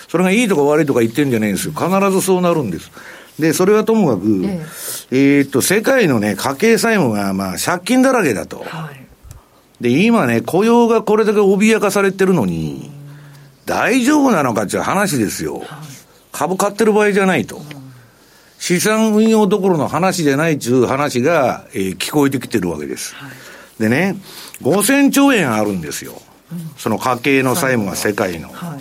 [0.09, 1.75] それがいいとか悪いとか言ってるんじゃないんですよ。
[1.75, 2.91] 必ずそうなるんです。
[3.39, 4.47] で、それはともかく、
[5.11, 8.65] えっと、世界のね、家計債務が、まあ、借金だらけだと。
[9.81, 12.91] で、今ね、雇用がこれだけ脅かされてるのに、
[13.67, 15.63] 大丈夫なのかっていう話ですよ。
[16.31, 17.61] 株買ってる場合じゃないと。
[18.59, 23.15] 資産運用どころの話じゃないっていう話が、えー、聞こえてきてるわけです。
[23.15, 24.17] はい、でね、
[24.63, 26.21] 5000兆円あるんですよ。
[26.53, 28.49] うん、その家計の債務が世界の。
[28.49, 28.79] はい、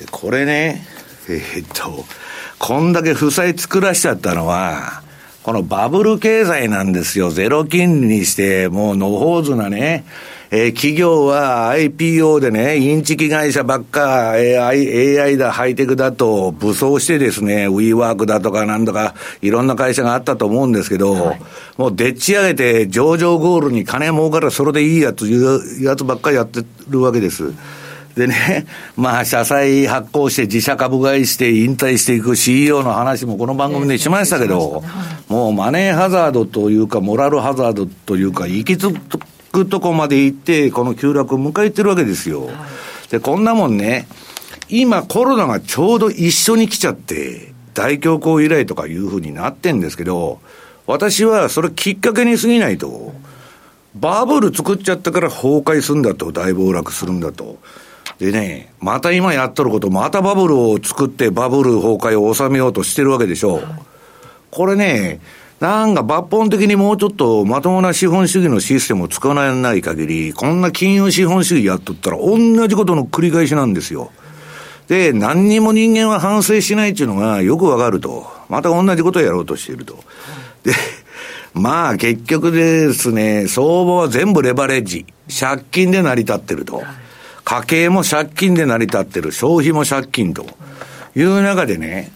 [0.00, 0.86] で、これね、
[1.28, 2.04] えー、っと、
[2.58, 5.02] こんだけ負債作らしちゃったのは、
[5.42, 7.30] このバブル経済なんですよ。
[7.30, 10.04] ゼロ金利にして、もうのほうずなね、
[10.52, 21.40] えー、企業は IPO でね、インチキ会社ばっか、AI, AI だ、ハイテクだと武装してですね、ウィーワークだとかなんとか、いろんな会社があったと思うんですけど、はい、
[21.76, 27.52] もうでっち上げて上場ゴールに金儲かるそれでいいやついうやつばっかりやってるわけです。
[28.16, 34.82] でね、まあ、社債発行して自社株買いして引退していく CEO の話もこの番組でしましたけど、
[35.28, 39.20] もうマネーハザードというか、モラルハザードというか、行き着く
[39.66, 42.48] とこまで行って、この急落を迎えてるわけですよ。
[43.10, 44.06] で、こんなもんね、
[44.68, 50.40] 今コロナがちょうど一緒に来ちゃって、大恐慌以来とかいうふうになってんですけど、
[50.86, 53.12] 私はそれきっかけに過ぎないと、
[53.94, 57.58] バブル作っちゃったから崩壊するんだと、大暴落するんだと。
[58.18, 63.62] でね、また今やっとること、またバブルを作ってバブル崩壊を収めようとしてるわけでしょ。
[64.50, 65.20] これね、
[65.60, 74.10] なんか抜本的にもうちょっとまともな資本主義のシステムを使わない限り、こんな金融資本主義やっとったら同じことの繰り返しなんですよ。
[74.88, 78.26] で、何にも人間は反省しないっていうのがよくわかると。
[78.48, 80.02] また同じことをやろうとしていると。
[80.64, 80.72] で、
[81.52, 85.04] まあ結局ですね、相場は全部レバレッジ。
[85.28, 86.82] 借金で成り立ってると。
[87.44, 89.30] 家計も借金で成り立ってる。
[89.30, 90.46] 消費も借金と。
[91.14, 92.12] いう中でね、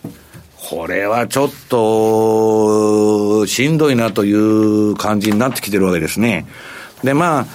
[0.71, 6.47] これはちょっと、しんどいなという感じになってきてるわけですね。
[7.03, 7.47] で、まあ、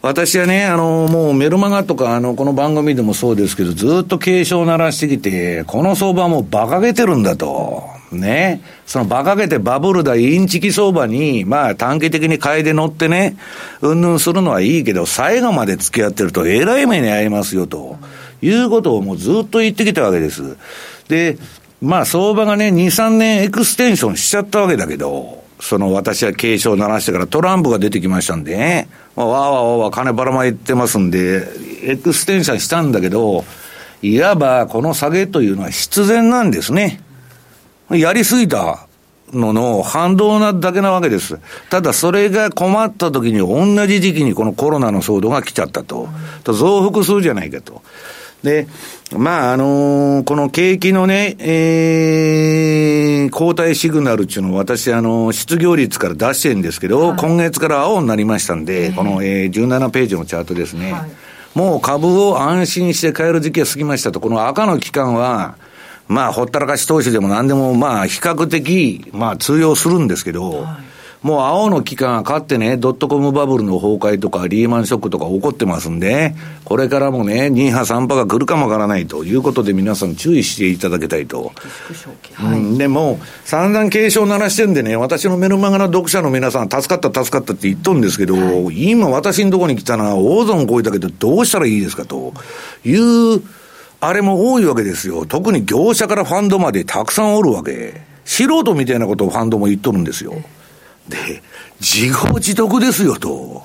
[0.00, 7.82] 私はね、あの、もうメルマガとか、あの、この番組でもそうですけど、ずっと警鐘を鳴らしてきて、この相場はもう馬鹿げてるんだと。
[8.10, 8.62] ね。
[8.86, 13.36] その馬鹿げてバブルだ、インチキ相場に、まあ短期的に買いで乗ってね、
[13.82, 17.98] うんぬんするのはいいけど、最後まで付き合ってると、えらい目に遭いますよ、と
[18.40, 20.56] いうことをもうずっと言ってきたわけです。
[21.08, 21.36] で、
[21.80, 31.46] まあ相場がね、2、3年エクステンションしちゃったわけだけど、その私は警鐘を鳴らしてからトランプが出てきましたんでね、まあ、わーわーわーわー金ばらまいてますんで、
[31.82, 33.44] エクステンションしたんだけど、
[34.02, 37.00] いわばこの下げというのは必然なんですね。
[37.90, 38.86] やりすぎた
[39.32, 41.38] のの反動なだけなわけです。
[41.70, 46.08] ただそれが困った時に同じ時期にこのコロナの騒動が来ちゃったと。
[46.44, 47.82] と増幅するじゃないかと。
[48.42, 48.66] で、
[49.16, 60.92] まあ、あのー、この景気のね、えー、交代シグナルっていうのを私、あのー、失業率から出してるんですけど、はい、今月から青になりましたんで、この、えー、17ページのチャートですね。
[60.92, 61.10] はい、
[61.54, 65.56] もう株を安心して買える時期が過ぎましたと、この赤の期間は、
[66.08, 70.95] まあ、ほったらかし投資でも何でも、まあ、比較的、まあ、通用するんですけど、はい
[71.26, 81.50] もう青の期間がかってね、ドットコムバブルの崩壊とかリーマンショックとか起こってますんで、これからもね、2波3波が来るかもわからないということで皆さん注意していただきたいと。
[82.34, 92.34] はい、うん、でも、散々警鐘を鳴らしてんでね、私のメルマガの読者の皆さん、助かった助かったって言っとるんですけど、はい、今私のところに来たのは、大損超えたけどどうしたらいいですかと
[92.84, 93.42] いう、
[93.98, 95.26] あれも多いわけですよ。
[95.26, 98.00] 特に業者からファンドまでたくさんおるわけ。
[98.24, 100.34] 素人みたいなことをファンドも言っとるんですよ。
[101.08, 101.42] で、
[101.80, 103.62] 自業自得ですよと。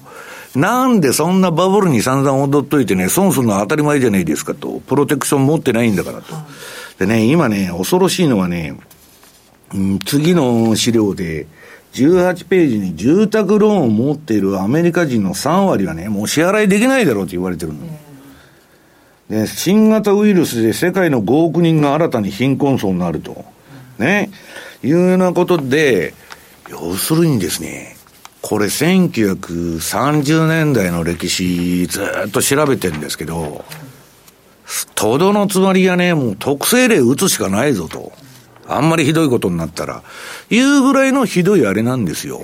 [0.56, 4.82] なんでそんなバブルに散々踊っといてね、損するのは当たり前じゃないですかと。
[4.82, 6.36] プロテクション持ってないんだからと。
[7.00, 8.78] でね、今ね、恐ろしいのはね、
[9.74, 11.48] うん、次の資料で、
[11.94, 17.80] 18ページに住宅ローンを持っているアメリカ人の3割はね、もう支払いできないだろうと言われてるの。
[19.30, 23.46] で、新型ウイルスで世界の5億人が新たに貧困層になると。
[23.98, 24.30] ね。
[24.84, 26.14] いうようなことで、
[26.72, 27.98] 要するにですね、
[28.42, 33.66] これ1930年代の歴史ずっと調べてるんですけど、
[34.96, 38.14] とどのつまりがね、もう特性例打つしかないぞと。
[38.68, 40.02] あんまりひどいことになったら。
[40.50, 42.42] いうぐらいのひどいあれなんですよ。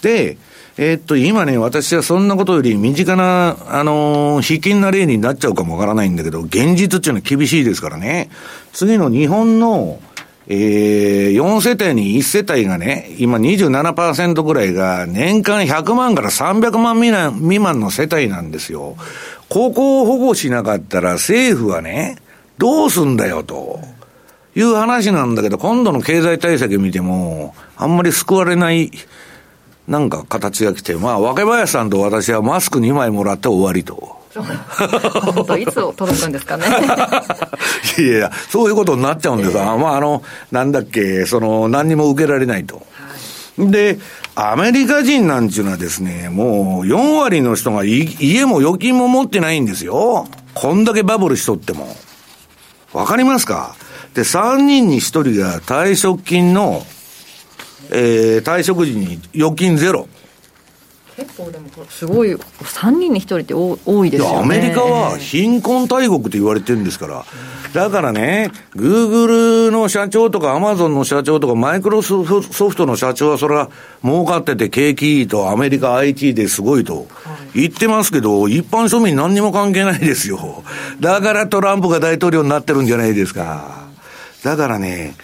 [0.00, 0.38] で、
[0.78, 8.30] えー、っと、今ね、私はそんなことより身近な、あのー、卑近な例になっちゃうかもわからないんだけど、現実っていうのは厳しいですからね。
[8.72, 10.00] 次の日本の、
[10.46, 18.96] えー、4世帯に1世帯がね、今27%ぐらいが年間100万から300万未満の世帯なんですよ。
[19.48, 22.16] ここを保護しなかったら政府はね、
[22.58, 23.80] どうすんだよと。
[24.56, 28.90] いう話なんだけど、今度の経済対策見ても、あんまり救われない、
[29.88, 34.23] なんか形が来て、まあ、若林さんと私はマスク2枚もらって終わりと。
[35.34, 36.64] 本当いつ届くんですかね。
[37.98, 42.76] いやいや、そういうことになっちゃうんですが、まあ、あの、なんだっけ、その、何にも受けられないと。
[43.56, 43.98] はい、で、
[44.34, 50.26] アメリカ人なんちゅうのはですね、もう4割の人が家も預金も持ってないんですよ。
[50.54, 51.96] こんだけバブルしとっても。
[52.92, 53.76] わかりますか？
[54.14, 56.84] で、3人に1人が退職金の、
[57.90, 60.08] えー、退職時に預金ゼロ。
[61.16, 67.24] 結構でもすごい3人に1人って多いですよねアメリカは貧困大国と言われてるんですから、
[67.72, 69.26] だからね、グーグ
[69.66, 73.70] ルの社長とかアマゾンの社長とかマイクロソフトの社長はそれは
[74.02, 77.06] 儲かってて景気いいとアメリカ IT ですごいと
[77.54, 80.64] 言ってますけど、一般庶民何にも関係ないですよ。
[80.98, 83.86] だからトランプが大統領になってるんじゃないですか。
[84.42, 85.14] だからね、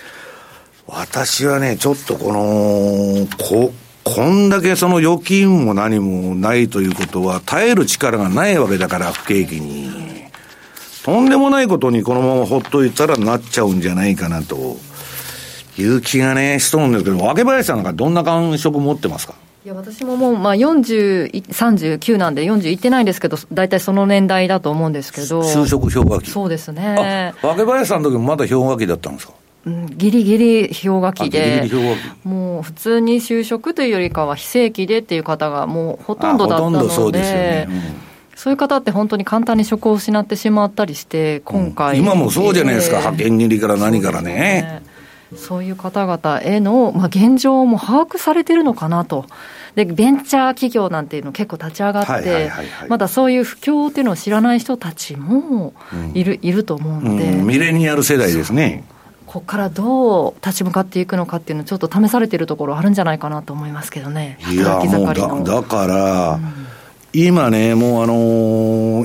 [0.87, 3.73] 私はね、ちょっとこの、こ、
[4.15, 9.91] こんだけその預金も何もないということは、耐える力がないわけだから、不景気に。
[11.05, 14.77] とんでもないことにこのままほっといたらなっちゃうんじゃないかなと
[15.79, 19.35] いう気がね、しとるんですけど、若林さんなんかどんな感触持ってますか？
[19.65, 27.35] いや私ももう、まあ40、39なんで、40いってないんですけど、大体その年代だと思うんですけど、就職氷河期そうですね。
[27.43, 29.35] 若林さんの時もまだ氷河期だったんですか？
[29.67, 31.31] うん、ギリギリ氷河期。
[31.31, 31.71] で、
[32.25, 37.69] もう普通に就職というよりかは、非正規でっていう方がもうほとんどだったので、
[38.37, 44.83] そういう方って本当に簡単に職を失ってしまったりして今回、今もそうじゃないですか、派遣切りから何からね。
[45.37, 49.27] そういう方々への、まあ、現状も把握されてるのかなと。
[49.77, 52.51] で、ベンチャー企業なんていうの結構立ち上がって、
[52.89, 55.73] まだそういう不況っていうのを知らない人たちも
[56.15, 58.85] いるうん、いると思うので、うん、ミレニアル世代ですね。
[59.31, 64.39] ここからどう立ち向かっていくのかっていうのちょっと試されてるところあるんじゃないかなと思いますけどね。
[64.51, 66.67] いや、もうだだから、うん。
[67.13, 68.15] 今ね、もうあの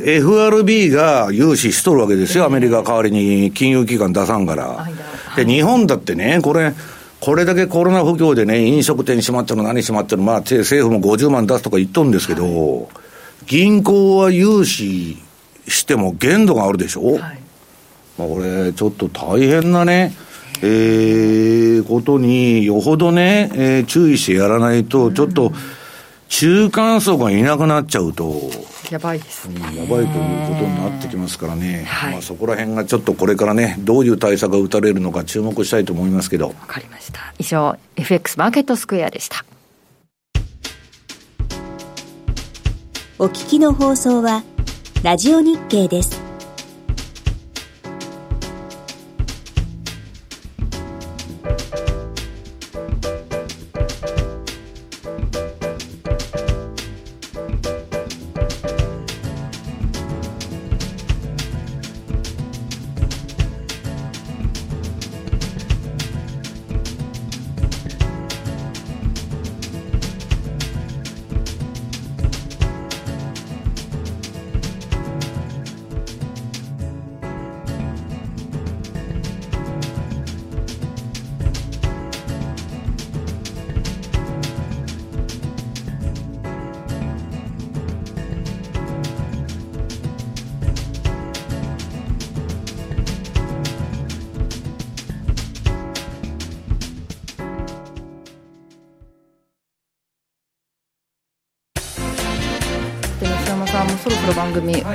[0.02, 4.88] ー、FRB が融資しとるわけですよ、アメリカ代わりに金融機関出さんから。
[5.36, 6.74] で、日本だってね、これ、
[7.20, 12.90] これだけコロナ不況でね、飲食店閉まってるの、何閉まってるの、まあ、政府も50万出すとか言っとるんですけど、
[13.46, 15.22] 銀行は融資
[15.68, 17.45] しても限度があるでしょ、はい、
[18.18, 20.13] まあ、これ、ちょっと大変なね、
[20.61, 25.53] えー、ことに、よほどね、えー、注意してやらないと、ちょっと、うん
[26.28, 28.41] 中間層がいなくなっちゃうと、
[28.91, 36.49] やばいですね、やばいということになってきますからね、はい、まあ、そこら辺がちょっとこれからね、どういう対策が打たれるのか注目したいと思いますけど。
[36.49, 37.34] わかりました。
[37.39, 39.45] 以上、FX マーケットスクエアでした。
[43.18, 44.43] お聞きの放送は、
[45.03, 46.25] ラジオ日経です。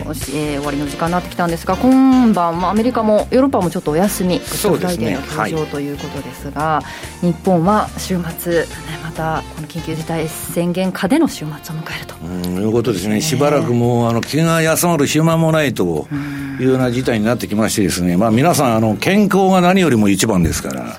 [0.04, 6.82] はい、えー、終わりの時間になってきたんですが今晩アメリカもヨーロッパもちょっとお休みグッドフライデーの登場、ということですが
[7.20, 8.66] 日本は週末、ね、
[9.02, 12.60] またこの緊急事態宣言下での週末を迎えると。
[12.60, 16.08] いうことですね、しばらくもうあの気が休まる暇もないと
[16.60, 20.98] いうような事態になってきましてですね、まあ、皆さんあの健康が何よりも一番ですから。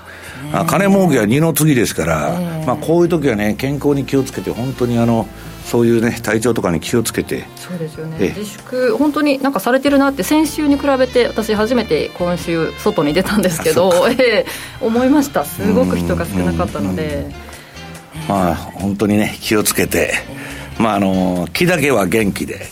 [0.68, 5.28] 金儲けは二の次ですから、えー、まあ、こういう時はね、健康に気をつけて、本当にあの
[5.66, 7.46] そういうね体調とかに気をつけて。
[7.56, 8.30] そうですよね。
[8.30, 15.46] 自粛本当になんかされてるなって先週に比べて私初めて今週外に出たんですけど、 えー、思いました。
[15.46, 17.30] すごく人が少なかったので、
[18.28, 20.14] まあ本当にね気をつけて、
[20.78, 22.66] まああの気だけは元気で、ね、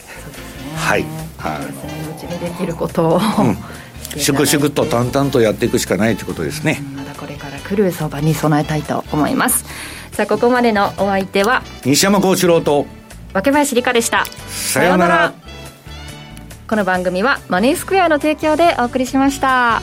[0.75, 1.05] はい。
[1.39, 3.57] はい、うちにできることを、うん、
[4.19, 9.65] 粛々と淡々とやっていくしかないということですね、まだこれから来る相場に備えたいと思います
[10.19, 12.85] さあここまでのお相手は西山幸四郎と
[13.33, 14.25] 若林理香でした。
[14.49, 15.33] さようなら。
[16.67, 19.81] この番組はマネースクエアの提供でお送りしました。